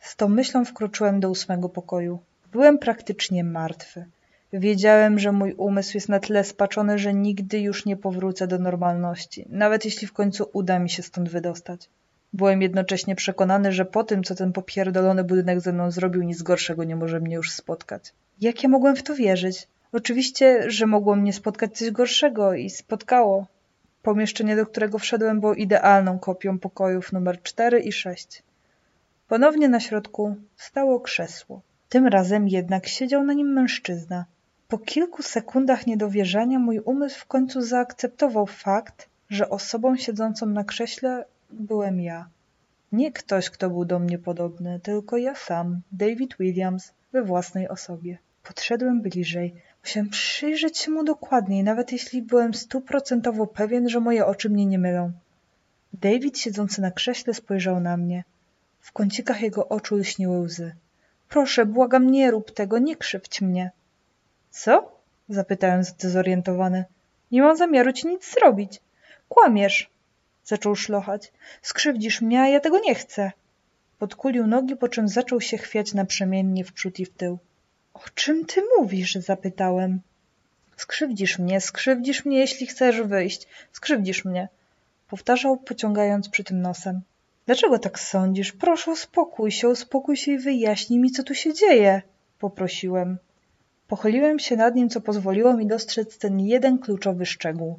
Z 0.00 0.16
tą 0.16 0.28
myślą 0.28 0.64
wkroczyłem 0.64 1.20
do 1.20 1.30
ósmego 1.30 1.68
pokoju. 1.68 2.18
Byłem 2.52 2.78
praktycznie 2.78 3.44
martwy. 3.44 4.04
Wiedziałem, 4.52 5.18
że 5.18 5.32
mój 5.32 5.54
umysł 5.54 5.90
jest 5.94 6.08
na 6.08 6.20
tyle 6.20 6.44
spaczony, 6.44 6.98
że 6.98 7.14
nigdy 7.14 7.60
już 7.60 7.86
nie 7.86 7.96
powrócę 7.96 8.46
do 8.46 8.58
normalności, 8.58 9.46
nawet 9.48 9.84
jeśli 9.84 10.06
w 10.06 10.12
końcu 10.12 10.50
uda 10.52 10.78
mi 10.78 10.90
się 10.90 11.02
stąd 11.02 11.28
wydostać. 11.28 11.88
Byłem 12.32 12.62
jednocześnie 12.62 13.14
przekonany, 13.14 13.72
że 13.72 13.84
po 13.84 14.04
tym, 14.04 14.24
co 14.24 14.34
ten 14.34 14.52
popierdolony 14.52 15.24
budynek 15.24 15.60
ze 15.60 15.72
mną 15.72 15.90
zrobił, 15.90 16.22
nic 16.22 16.42
gorszego 16.42 16.84
nie 16.84 16.96
może 16.96 17.20
mnie 17.20 17.36
już 17.36 17.50
spotkać. 17.50 18.12
Jak 18.40 18.62
ja 18.62 18.68
mogłem 18.68 18.96
w 18.96 19.02
to 19.02 19.14
wierzyć? 19.14 19.68
Oczywiście, 19.92 20.70
że 20.70 20.86
mogło 20.86 21.16
mnie 21.16 21.32
spotkać 21.32 21.78
coś 21.78 21.90
gorszego 21.90 22.54
i 22.54 22.70
spotkało. 22.70 23.46
Pomieszczenie, 24.02 24.56
do 24.56 24.66
którego 24.66 24.98
wszedłem, 24.98 25.40
było 25.40 25.54
idealną 25.54 26.18
kopią 26.18 26.58
pokojów 26.58 27.12
numer 27.12 27.42
4 27.42 27.80
i 27.80 27.92
6. 27.92 28.42
Ponownie 29.28 29.68
na 29.68 29.80
środku 29.80 30.36
stało 30.56 31.00
krzesło. 31.00 31.60
Tym 31.88 32.06
razem 32.06 32.48
jednak 32.48 32.86
siedział 32.86 33.24
na 33.24 33.32
nim 33.32 33.52
mężczyzna. 33.52 34.24
Po 34.72 34.78
kilku 34.78 35.22
sekundach 35.22 35.86
niedowierzania 35.86 36.58
mój 36.58 36.78
umysł 36.78 37.20
w 37.20 37.26
końcu 37.26 37.60
zaakceptował 37.60 38.46
fakt, 38.46 39.08
że 39.30 39.50
osobą 39.50 39.96
siedzącą 39.96 40.46
na 40.46 40.64
krześle 40.64 41.24
byłem 41.50 42.00
ja. 42.00 42.28
Nie 42.92 43.12
ktoś, 43.12 43.50
kto 43.50 43.70
był 43.70 43.84
do 43.84 43.98
mnie 43.98 44.18
podobny, 44.18 44.80
tylko 44.82 45.16
ja 45.16 45.34
sam, 45.34 45.80
David 45.92 46.36
Williams, 46.40 46.92
we 47.12 47.22
własnej 47.22 47.68
osobie. 47.68 48.18
Podszedłem 48.42 49.02
bliżej. 49.02 49.54
Musiałem 49.84 50.08
przyjrzeć 50.08 50.78
się 50.78 50.90
mu 50.90 51.04
dokładniej, 51.04 51.64
nawet 51.64 51.92
jeśli 51.92 52.22
byłem 52.22 52.54
stuprocentowo 52.54 53.46
pewien, 53.46 53.88
że 53.88 54.00
moje 54.00 54.26
oczy 54.26 54.50
mnie 54.50 54.66
nie 54.66 54.78
mylą. 54.78 55.12
David 55.92 56.38
siedzący 56.38 56.80
na 56.80 56.90
krześle 56.90 57.34
spojrzał 57.34 57.80
na 57.80 57.96
mnie. 57.96 58.24
W 58.80 58.92
kącikach 58.92 59.42
jego 59.42 59.68
oczu 59.68 59.96
lśniły 59.96 60.40
łzy. 60.40 60.74
Proszę, 61.28 61.66
błagam, 61.66 62.10
nie 62.10 62.30
rób 62.30 62.50
tego, 62.50 62.78
nie 62.78 62.96
krzywdź 62.96 63.40
mnie. 63.40 63.70
Co? 64.52 65.00
zapytałem 65.28 65.84
zdezorientowany. 65.84 66.84
Nie 67.30 67.42
mam 67.42 67.56
zamiaru 67.56 67.92
ci 67.92 68.06
nic 68.06 68.34
zrobić. 68.34 68.80
Kłamiesz, 69.28 69.90
zaczął 70.44 70.76
szlochać. 70.76 71.32
Skrzywdzisz 71.62 72.20
mnie, 72.20 72.40
a 72.40 72.48
ja 72.48 72.60
tego 72.60 72.78
nie 72.78 72.94
chcę. 72.94 73.32
Podkulił 73.98 74.46
nogi, 74.46 74.76
po 74.76 74.88
czym 74.88 75.08
zaczął 75.08 75.40
się 75.40 75.58
chwiać 75.58 75.94
naprzemiennie 75.94 76.64
w 76.64 76.72
przód 76.72 77.00
i 77.00 77.06
w 77.06 77.10
tył. 77.10 77.38
O 77.94 78.00
czym 78.14 78.46
ty 78.46 78.62
mówisz? 78.78 79.14
zapytałem. 79.14 80.00
Skrzywdzisz 80.76 81.38
mnie, 81.38 81.60
skrzywdzisz 81.60 82.24
mnie, 82.24 82.38
jeśli 82.38 82.66
chcesz 82.66 83.02
wyjść. 83.02 83.46
Skrzywdzisz 83.72 84.24
mnie. 84.24 84.48
Powtarzał, 85.08 85.56
pociągając 85.56 86.28
przy 86.28 86.44
tym 86.44 86.62
nosem. 86.62 87.00
Dlaczego 87.46 87.78
tak 87.78 88.00
sądzisz? 88.00 88.52
Proszę, 88.52 88.90
uspokój 88.90 89.50
się, 89.50 89.68
uspokój 89.68 90.16
się 90.16 90.32
i 90.32 90.38
wyjaśnij 90.38 90.98
mi, 90.98 91.10
co 91.10 91.22
tu 91.22 91.34
się 91.34 91.54
dzieje. 91.54 92.02
Poprosiłem. 92.38 93.18
Pochyliłem 93.92 94.38
się 94.38 94.56
nad 94.56 94.74
nim, 94.74 94.88
co 94.88 95.00
pozwoliło 95.00 95.54
mi 95.54 95.66
dostrzec 95.66 96.18
ten 96.18 96.40
jeden 96.40 96.78
kluczowy 96.78 97.26
szczegół. 97.26 97.78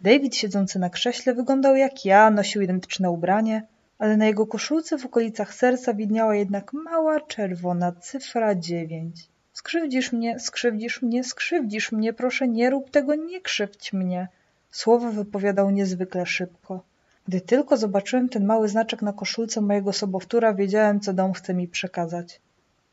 David 0.00 0.36
siedzący 0.36 0.78
na 0.78 0.90
krześle 0.90 1.34
wyglądał 1.34 1.76
jak 1.76 2.04
ja, 2.04 2.30
nosił 2.30 2.62
identyczne 2.62 3.10
ubranie, 3.10 3.66
ale 3.98 4.16
na 4.16 4.26
jego 4.26 4.46
koszulce 4.46 4.98
w 4.98 5.06
okolicach 5.06 5.54
serca 5.54 5.94
widniała 5.94 6.36
jednak 6.36 6.72
mała 6.72 7.20
czerwona 7.20 7.92
cyfra 7.92 8.54
dziewięć. 8.54 9.28
Skrzywdzisz 9.52 10.12
mnie, 10.12 10.38
skrzywdzisz 10.38 11.02
mnie, 11.02 11.24
skrzywdzisz 11.24 11.92
mnie, 11.92 12.12
proszę 12.12 12.48
nie 12.48 12.70
rób 12.70 12.90
tego, 12.90 13.14
nie 13.14 13.40
krzywdź 13.40 13.92
mnie. 13.92 14.28
Słowo 14.70 15.12
wypowiadał 15.12 15.70
niezwykle 15.70 16.26
szybko. 16.26 16.82
Gdy 17.28 17.40
tylko 17.40 17.76
zobaczyłem 17.76 18.28
ten 18.28 18.44
mały 18.44 18.68
znaczek 18.68 19.02
na 19.02 19.12
koszulce 19.12 19.60
mojego 19.60 19.92
sobowtóra, 19.92 20.54
wiedziałem, 20.54 21.00
co 21.00 21.12
dom 21.12 21.32
chce 21.32 21.54
mi 21.54 21.68
przekazać. 21.68 22.40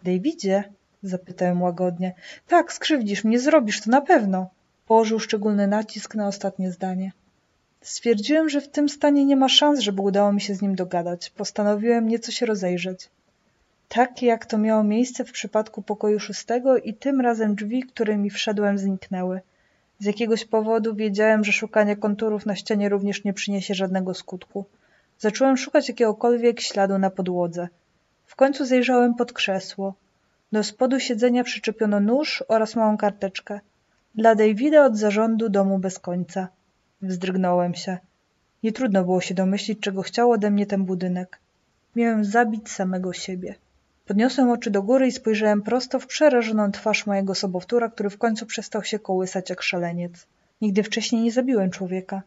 Davidzie? 0.03 0.63
Zapytałem 1.03 1.62
łagodnie. 1.62 2.13
Tak, 2.47 2.73
skrzywdzisz 2.73 3.23
mnie, 3.23 3.39
zrobisz 3.39 3.81
to 3.81 3.91
na 3.91 4.01
pewno. 4.01 4.49
Położył 4.88 5.19
szczególny 5.19 5.67
nacisk 5.67 6.15
na 6.15 6.27
ostatnie 6.27 6.71
zdanie. 6.71 7.12
Stwierdziłem, 7.81 8.49
że 8.49 8.62
w 8.62 8.69
tym 8.69 8.89
stanie 8.89 9.25
nie 9.25 9.36
ma 9.36 9.49
szans, 9.49 9.79
żeby 9.79 10.01
udało 10.01 10.33
mi 10.33 10.41
się 10.41 10.55
z 10.55 10.62
nim 10.62 10.75
dogadać. 10.75 11.29
Postanowiłem 11.29 12.07
nieco 12.07 12.31
się 12.31 12.45
rozejrzeć. 12.45 13.10
Tak 13.88 14.21
jak 14.21 14.45
to 14.45 14.57
miało 14.57 14.83
miejsce 14.83 15.25
w 15.25 15.31
przypadku 15.31 15.81
pokoju 15.81 16.19
szóstego 16.19 16.77
i 16.77 16.93
tym 16.93 17.21
razem 17.21 17.55
drzwi, 17.55 17.83
którymi 17.83 18.29
wszedłem, 18.29 18.77
zniknęły. 18.77 19.41
Z 19.99 20.05
jakiegoś 20.05 20.45
powodu 20.45 20.95
wiedziałem, 20.95 21.43
że 21.43 21.51
szukanie 21.51 21.95
konturów 21.95 22.45
na 22.45 22.55
ścianie 22.55 22.89
również 22.89 23.23
nie 23.23 23.33
przyniesie 23.33 23.73
żadnego 23.73 24.13
skutku. 24.13 24.65
Zacząłem 25.19 25.57
szukać 25.57 25.89
jakiegokolwiek 25.89 26.62
śladu 26.62 26.97
na 26.97 27.10
podłodze. 27.10 27.67
W 28.25 28.36
końcu 28.36 28.65
zajrzałem 28.65 29.15
pod 29.15 29.33
krzesło. 29.33 29.93
Do 30.51 30.63
spodu 30.63 30.99
siedzenia 30.99 31.43
przyczepiono 31.43 31.99
nóż 31.99 32.43
oraz 32.47 32.75
małą 32.75 32.97
karteczkę. 32.97 33.60
Dla 34.15 34.36
Davida 34.36 34.86
od 34.86 34.97
zarządu 34.97 35.49
domu 35.49 35.79
bez 35.79 35.99
końca. 35.99 36.47
Wzdrygnąłem 37.01 37.75
się. 37.75 37.97
Nie 38.63 38.71
trudno 38.71 39.03
było 39.03 39.21
się 39.21 39.33
domyślić, 39.33 39.79
czego 39.79 40.01
chciał 40.01 40.31
ode 40.31 40.51
mnie 40.51 40.65
ten 40.65 40.86
budynek. 40.86 41.39
Miałem 41.95 42.25
zabić 42.25 42.69
samego 42.69 43.13
siebie. 43.13 43.55
Podniosłem 44.05 44.49
oczy 44.49 44.71
do 44.71 44.83
góry 44.83 45.07
i 45.07 45.12
spojrzałem 45.12 45.62
prosto 45.62 45.99
w 45.99 46.07
przerażoną 46.07 46.71
twarz 46.71 47.05
mojego 47.05 47.36
sobowtóra, 47.36 47.89
który 47.89 48.10
w 48.10 48.17
końcu 48.17 48.45
przestał 48.45 48.83
się 48.83 48.99
kołysać 48.99 49.49
jak 49.49 49.62
szaleniec. 49.62 50.27
Nigdy 50.62 50.83
wcześniej 50.83 51.23
nie 51.23 51.31
zabiłem 51.31 51.69
człowieka. 51.69 52.21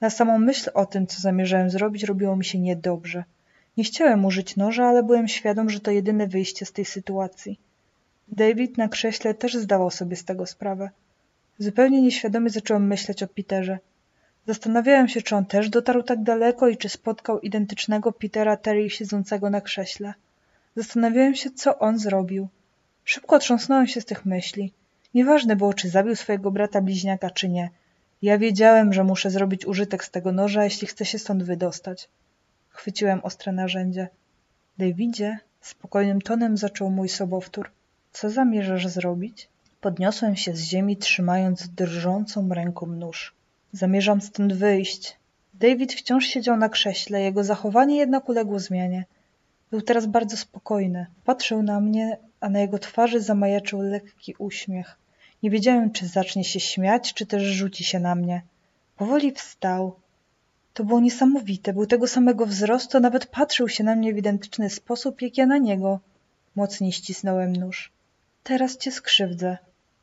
Na 0.00 0.10
samą 0.10 0.38
myśl 0.38 0.70
o 0.74 0.86
tym, 0.86 1.06
co 1.06 1.20
zamierzałem 1.20 1.70
zrobić, 1.70 2.04
robiło 2.04 2.36
mi 2.36 2.44
się 2.44 2.58
niedobrze. 2.58 3.24
Nie 3.76 3.84
chciałem 3.84 4.24
użyć 4.24 4.56
noża, 4.56 4.86
ale 4.86 5.02
byłem 5.02 5.28
świadom, 5.28 5.70
że 5.70 5.80
to 5.80 5.90
jedyne 5.90 6.26
wyjście 6.26 6.66
z 6.66 6.72
tej 6.72 6.84
sytuacji. 6.84 7.58
David 8.28 8.78
na 8.78 8.88
krześle 8.88 9.34
też 9.34 9.54
zdawał 9.54 9.90
sobie 9.90 10.16
z 10.16 10.24
tego 10.24 10.46
sprawę. 10.46 10.90
Zupełnie 11.58 12.02
nieświadomie 12.02 12.50
zacząłem 12.50 12.86
myśleć 12.86 13.22
o 13.22 13.26
Peterze. 13.26 13.78
Zastanawiałem 14.46 15.08
się, 15.08 15.22
czy 15.22 15.36
on 15.36 15.46
też 15.46 15.68
dotarł 15.68 16.02
tak 16.02 16.22
daleko 16.22 16.68
i 16.68 16.76
czy 16.76 16.88
spotkał 16.88 17.40
identycznego 17.40 18.12
Petera 18.12 18.56
Terry 18.56 18.90
siedzącego 18.90 19.50
na 19.50 19.60
krześle. 19.60 20.14
Zastanawiałem 20.76 21.34
się, 21.34 21.50
co 21.50 21.78
on 21.78 21.98
zrobił. 21.98 22.48
Szybko 23.04 23.36
otrząsnąłem 23.36 23.86
się 23.86 24.00
z 24.00 24.04
tych 24.04 24.26
myśli. 24.26 24.72
Nieważne 25.14 25.56
było, 25.56 25.74
czy 25.74 25.88
zabił 25.88 26.16
swojego 26.16 26.50
brata 26.50 26.80
bliźniaka, 26.80 27.30
czy 27.30 27.48
nie. 27.48 27.70
Ja 28.22 28.38
wiedziałem, 28.38 28.92
że 28.92 29.04
muszę 29.04 29.30
zrobić 29.30 29.66
użytek 29.66 30.04
z 30.04 30.10
tego 30.10 30.32
noża, 30.32 30.64
jeśli 30.64 30.86
chcę 30.86 31.04
się 31.04 31.18
stąd 31.18 31.42
wydostać. 31.42 32.08
Chwyciłem 32.72 33.20
ostre 33.20 33.52
narzędzie. 33.52 34.08
Davidzie, 34.78 35.38
spokojnym 35.60 36.20
tonem 36.20 36.56
zaczął 36.56 36.90
mój 36.90 37.08
sobowtór. 37.08 37.70
Co 38.12 38.30
zamierzasz 38.30 38.86
zrobić? 38.86 39.48
Podniosłem 39.80 40.36
się 40.36 40.56
z 40.56 40.60
ziemi, 40.60 40.96
trzymając 40.96 41.68
drżącą 41.68 42.48
ręką 42.48 42.86
nóż. 42.86 43.34
Zamierzam 43.72 44.20
stąd 44.20 44.52
wyjść. 44.52 45.16
David 45.54 45.92
wciąż 45.92 46.24
siedział 46.24 46.56
na 46.56 46.68
krześle, 46.68 47.22
jego 47.22 47.44
zachowanie 47.44 47.96
jednak 47.96 48.28
uległo 48.28 48.58
zmianie. 48.58 49.04
Był 49.70 49.82
teraz 49.82 50.06
bardzo 50.06 50.36
spokojny. 50.36 51.06
Patrzył 51.24 51.62
na 51.62 51.80
mnie, 51.80 52.18
a 52.40 52.48
na 52.48 52.60
jego 52.60 52.78
twarzy 52.78 53.20
zamajaczył 53.20 53.80
lekki 53.80 54.34
uśmiech. 54.38 54.98
Nie 55.42 55.50
wiedziałem, 55.50 55.90
czy 55.90 56.06
zacznie 56.06 56.44
się 56.44 56.60
śmiać, 56.60 57.14
czy 57.14 57.26
też 57.26 57.42
rzuci 57.42 57.84
się 57.84 58.00
na 58.00 58.14
mnie. 58.14 58.42
Powoli 58.96 59.32
wstał. 59.32 59.94
To 60.74 60.84
było 60.84 61.00
niesamowite. 61.00 61.72
Był 61.72 61.86
tego 61.86 62.08
samego 62.08 62.46
wzrostu, 62.46 63.00
nawet 63.00 63.26
patrzył 63.26 63.68
się 63.68 63.84
na 63.84 63.96
mnie 63.96 64.14
w 64.14 64.18
identyczny 64.18 64.70
sposób, 64.70 65.22
jak 65.22 65.38
ja 65.38 65.46
na 65.46 65.58
niego. 65.58 66.00
Mocniej 66.56 66.92
ścisnąłem 66.92 67.56
nóż. 67.56 67.92
Teraz 68.42 68.76
cię 68.76 68.92
skrzywdzę, 68.92 69.58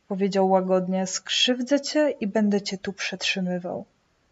powiedział 0.08 0.50
łagodnie. 0.50 1.08
Skrzywdzę 1.08 1.82
cię 1.82 2.10
i 2.20 2.28
będę 2.28 2.62
cię 2.62 2.78
tu 2.78 2.94
przetrzymywał. 2.94 3.86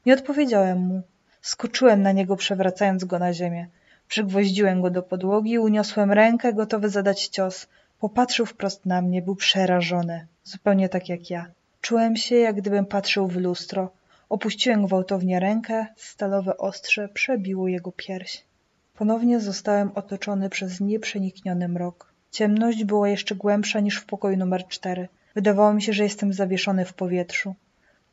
Nie 0.06 0.14
odpowiedziałem 0.14 0.80
mu. 0.80 1.02
Skoczyłem 1.42 2.02
na 2.02 2.12
niego, 2.12 2.36
przewracając 2.36 3.06
go 3.06 3.20
na 3.20 3.34
ziemię. 3.34 3.68
Przygwoździłem 4.08 4.82
go 4.82 4.90
do 4.90 5.04
podłogi, 5.04 5.60
uniosłem 5.60 6.12
rękę, 6.12 6.54
gotowy 6.54 6.90
zadać 6.90 7.28
cios. 7.28 7.68
Popatrzył 8.00 8.46
wprost 8.46 8.86
na 8.86 9.02
mnie, 9.02 9.22
był 9.22 9.36
przerażony, 9.36 10.28
zupełnie 10.44 10.90
tak 10.90 11.10
jak 11.10 11.30
ja. 11.30 11.46
Czułem 11.82 12.16
się, 12.16 12.36
jak 12.36 12.56
gdybym 12.56 12.86
patrzył 12.86 13.28
w 13.28 13.36
lustro. 13.36 13.92
Opuściłem 14.30 14.86
gwałtownie 14.86 15.40
rękę, 15.40 15.86
stalowe 15.96 16.58
ostrze 16.58 17.10
przebiło 17.10 17.68
jego 17.68 17.92
pierś. 17.92 18.44
Ponownie 18.98 19.40
zostałem 19.40 19.92
otoczony 19.96 20.50
przez 20.50 20.82
nieprzenikniony 20.82 21.68
mrok. 21.68 22.14
Ciemność 22.32 22.84
była 22.84 23.10
jeszcze 23.10 23.36
głębsza 23.36 23.80
niż 23.80 23.98
w 23.98 24.06
pokoju 24.06 24.38
numer 24.38 24.68
cztery. 24.68 25.08
Wydawało 25.36 25.74
mi 25.74 25.82
się, 25.82 25.94
że 25.94 26.04
jestem 26.04 26.34
zawieszony 26.34 26.86
w 26.86 26.94
powietrzu. 26.94 27.56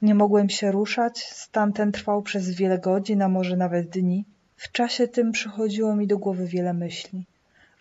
Nie 0.03 0.15
mogłem 0.15 0.49
się 0.49 0.73
ruszać, 0.73 1.19
stan 1.25 1.73
ten 1.73 1.93
trwał 1.93 2.23
przez 2.23 2.51
wiele 2.51 2.79
godzin, 2.79 3.23
a 3.23 3.29
może 3.29 3.57
nawet 3.57 3.89
dni. 3.89 4.25
W 4.57 4.73
czasie 4.73 5.09
tym 5.09 5.33
przychodziło 5.33 5.97
mi 5.97 6.07
do 6.07 6.19
głowy 6.19 6.47
wiele 6.47 6.75
myśli. 6.75 7.25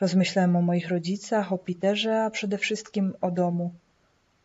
Rozmyślałem 0.01 0.55
o 0.55 0.61
moich 0.61 0.89
rodzicach, 0.89 1.53
o 1.53 1.57
Peterze, 1.57 2.23
a 2.23 2.29
przede 2.29 2.57
wszystkim 2.57 3.13
o 3.21 3.31
domu. 3.31 3.71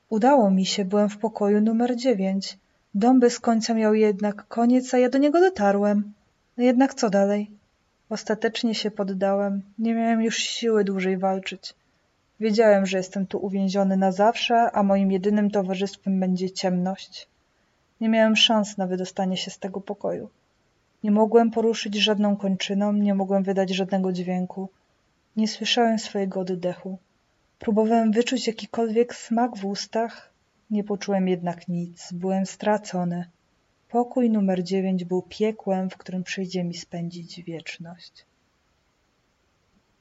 Udało 0.09 0.51
mi 0.51 0.67
się, 0.67 0.85
byłem 0.85 1.09
w 1.09 1.19
pokoju 1.19 1.61
numer 1.61 1.97
dziewięć. 1.97 2.59
Dom 2.95 3.21
bez 3.21 3.41
końca 3.41 3.75
miał 3.75 3.95
jednak 3.95 4.49
koniec, 4.49 4.95
a 4.95 4.99
ja 4.99 5.09
do 5.09 5.19
niego 5.19 5.41
dotarłem. 5.41 6.13
No 6.57 6.65
jednak 6.65 6.95
co 6.95 7.11
dalej? 7.11 7.51
Ostatecznie 8.09 8.75
się 8.75 8.91
poddałem. 8.91 9.63
Nie 9.79 9.95
miałem 9.95 10.23
już 10.23 10.37
siły 10.37 10.85
dłużej 10.85 11.19
walczyć. 11.19 11.75
Wiedziałem, 12.41 12.87
że 12.87 12.99
jestem 12.99 13.27
tu 13.27 13.39
uwięziony 13.39 13.97
na 13.97 14.13
zawsze, 14.13 14.71
a 14.73 14.83
moim 14.83 15.13
jedynym 15.13 15.51
towarzystwem 15.51 16.21
będzie 16.21 16.51
ciemność. 16.51 17.29
Nie 18.01 18.09
miałem 18.09 18.37
szans 18.37 18.79
na 18.79 18.87
wydostanie 18.87 19.37
się 19.37 19.51
z 19.51 19.59
tego 19.59 19.81
pokoju. 19.81 20.29
Nie 21.05 21.11
mogłem 21.11 21.51
poruszyć 21.51 21.95
żadną 21.95 22.37
kończyną, 22.37 22.93
nie 22.93 23.15
mogłem 23.15 23.43
wydać 23.43 23.71
żadnego 23.71 24.13
dźwięku. 24.13 24.69
Nie 25.37 25.49
słyszałem 25.49 25.99
swojego 25.99 26.41
oddechu. 26.41 26.99
Próbowałem 27.59 28.13
wyczuć 28.13 28.47
jakikolwiek 28.47 29.15
smak 29.15 29.57
w 29.57 29.65
ustach, 29.65 30.31
nie 30.71 30.85
poczułem 30.85 31.29
jednak 31.29 31.69
nic, 31.69 32.13
byłem 32.13 32.47
stracony. 32.47 33.25
Pokój 33.89 34.31
numer 34.31 34.65
dziewięć 34.65 35.05
był 35.05 35.23
piekłem, 35.23 35.91
w 35.91 35.97
którym 35.97 36.25
przyjdzie 36.25 36.65
mi 36.65 36.75
spędzić 36.75 37.43
wieczność. 37.43 38.25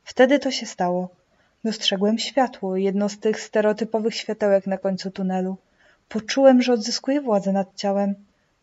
Wtedy 0.03 0.39
to 0.39 0.51
się 0.51 0.65
stało. 0.65 1.09
Dostrzegłem 1.63 2.17
światło, 2.17 2.77
jedno 2.77 3.09
z 3.09 3.19
tych 3.19 3.41
stereotypowych 3.41 4.15
światełek 4.15 4.67
na 4.67 4.77
końcu 4.77 5.11
tunelu. 5.11 5.57
Poczułem, 6.09 6.61
że 6.61 6.73
odzyskuję 6.73 7.21
władzę 7.21 7.51
nad 7.51 7.75
ciałem. 7.75 8.15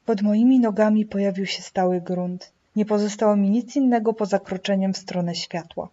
Pod 0.07 0.23
moimi 0.23 0.61
nogami 0.61 1.07
pojawił 1.07 1.47
się 1.47 1.63
stały 1.63 2.01
grunt. 2.01 2.53
Nie 2.77 2.85
pozostało 2.85 3.37
mi 3.37 3.51
nic 3.51 3.77
innego 3.77 4.13
poza 4.13 4.39
kroczeniem 4.39 4.93
w 4.93 4.99
stronę 4.99 5.35
światła. 5.35 5.89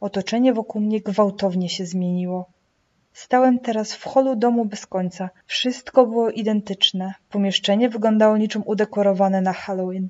Otoczenie 0.00 0.52
wokół 0.52 0.80
mnie 0.80 1.00
gwałtownie 1.00 1.68
się 1.68 1.86
zmieniło. 1.86 2.46
Stałem 3.24 3.58
teraz 3.58 3.94
w 3.94 4.04
holu 4.04 4.36
domu 4.36 4.64
bez 4.64 4.86
końca. 4.86 5.30
Wszystko 5.46 6.06
było 6.06 6.30
identyczne. 6.30 7.14
Pomieszczenie 7.30 7.88
wyglądało 7.88 8.36
niczym 8.36 8.62
udekorowane 8.66 9.40
na 9.40 9.52
Halloween. 9.52 10.08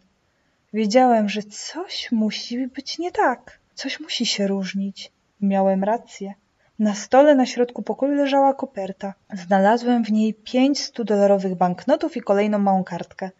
Wiedziałem, 0.72 1.28
że 1.28 1.42
coś 1.42 2.12
musi 2.12 2.66
być 2.66 2.98
nie 2.98 3.12
tak. 3.12 3.58
Coś 3.74 4.00
musi 4.00 4.26
się 4.26 4.46
różnić. 4.46 5.12
Miałem 5.40 5.84
rację. 5.84 6.34
Na 6.78 6.94
stole 6.94 7.34
na 7.34 7.46
środku 7.46 7.82
pokoju 7.82 8.14
leżała 8.14 8.54
koperta. 8.54 9.14
Znalazłem 9.32 10.04
w 10.04 10.12
niej 10.12 10.34
pięć 10.34 10.80
stodolarowych 10.80 11.54
banknotów 11.54 12.16
i 12.16 12.20
kolejną 12.20 12.58
małą 12.58 12.84
kartkę. 12.84 13.30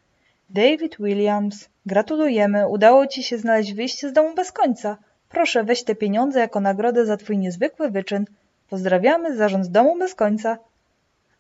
David 0.51 0.97
Williams, 1.01 1.69
gratulujemy, 1.87 2.69
udało 2.69 3.07
ci 3.07 3.23
się 3.23 3.39
znaleźć 3.39 3.73
wyjście 3.73 4.09
z 4.09 4.13
domu 4.13 4.35
bez 4.35 4.53
końca. 4.53 4.97
Proszę, 5.29 5.65
weź 5.65 5.85
te 5.85 5.95
pieniądze 5.95 6.41
jako 6.41 6.61
nagrodę 6.61 7.07
za 7.07 7.17
twój 7.17 7.39
niezwykły 7.39 7.91
wyczyn. 7.91 8.25
Pozdrawiamy, 8.69 9.37
zarząd 9.37 9.67
domu 9.67 9.99
bez 9.99 10.15
końca. 10.15 10.59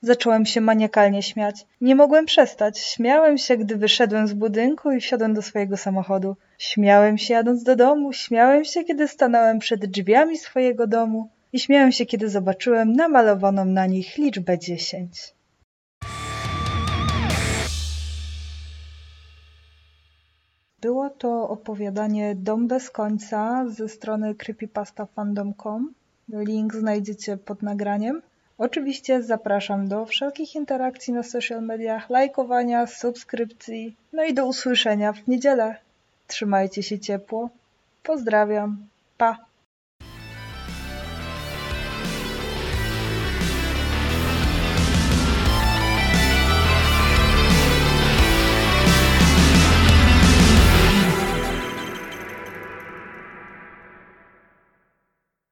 Zacząłem 0.02 0.46
się 0.46 0.60
maniakalnie 0.60 1.22
śmiać. 1.22 1.66
Nie 1.80 1.94
mogłem 1.94 2.26
przestać. 2.26 2.78
Śmiałem 2.78 3.38
się, 3.38 3.56
gdy 3.56 3.76
wyszedłem 3.76 4.28
z 4.28 4.32
budynku 4.32 4.90
i 4.90 5.00
wsiadłem 5.00 5.34
do 5.34 5.42
swojego 5.42 5.76
samochodu. 5.76 6.36
Śmiałem 6.58 7.18
się 7.18 7.34
jadąc 7.34 7.62
do 7.62 7.76
domu, 7.76 8.12
śmiałem 8.12 8.64
się, 8.64 8.84
kiedy 8.84 9.08
stanąłem 9.08 9.58
przed 9.58 9.86
drzwiami 9.86 10.38
swojego 10.38 10.86
domu 10.86 11.28
i 11.52 11.60
śmiałem 11.60 11.92
się, 11.92 12.06
kiedy 12.06 12.28
zobaczyłem 12.28 12.92
namalowaną 12.92 13.64
na 13.64 13.86
nich 13.86 14.18
liczbę 14.18 14.58
dziesięć. 14.58 15.34
Było 20.80 21.10
to 21.10 21.48
opowiadanie 21.48 22.34
Dom 22.34 22.68
bez 22.68 22.90
końca 22.90 23.64
ze 23.68 23.88
strony 23.88 24.34
creepypastafandom.com. 24.34 25.94
Link 26.28 26.74
znajdziecie 26.74 27.36
pod 27.36 27.62
nagraniem. 27.62 28.22
Oczywiście 28.58 29.22
zapraszam 29.22 29.88
do 29.88 30.06
wszelkich 30.06 30.54
interakcji 30.54 31.12
na 31.12 31.22
social 31.22 31.62
mediach, 31.62 32.10
lajkowania, 32.10 32.86
subskrypcji, 32.86 33.96
no 34.12 34.24
i 34.24 34.34
do 34.34 34.46
usłyszenia 34.46 35.12
w 35.12 35.28
niedzielę. 35.28 35.76
Trzymajcie 36.26 36.82
się 36.82 36.98
ciepło. 36.98 37.50
Pozdrawiam. 38.02 38.86
Pa. 39.18 39.47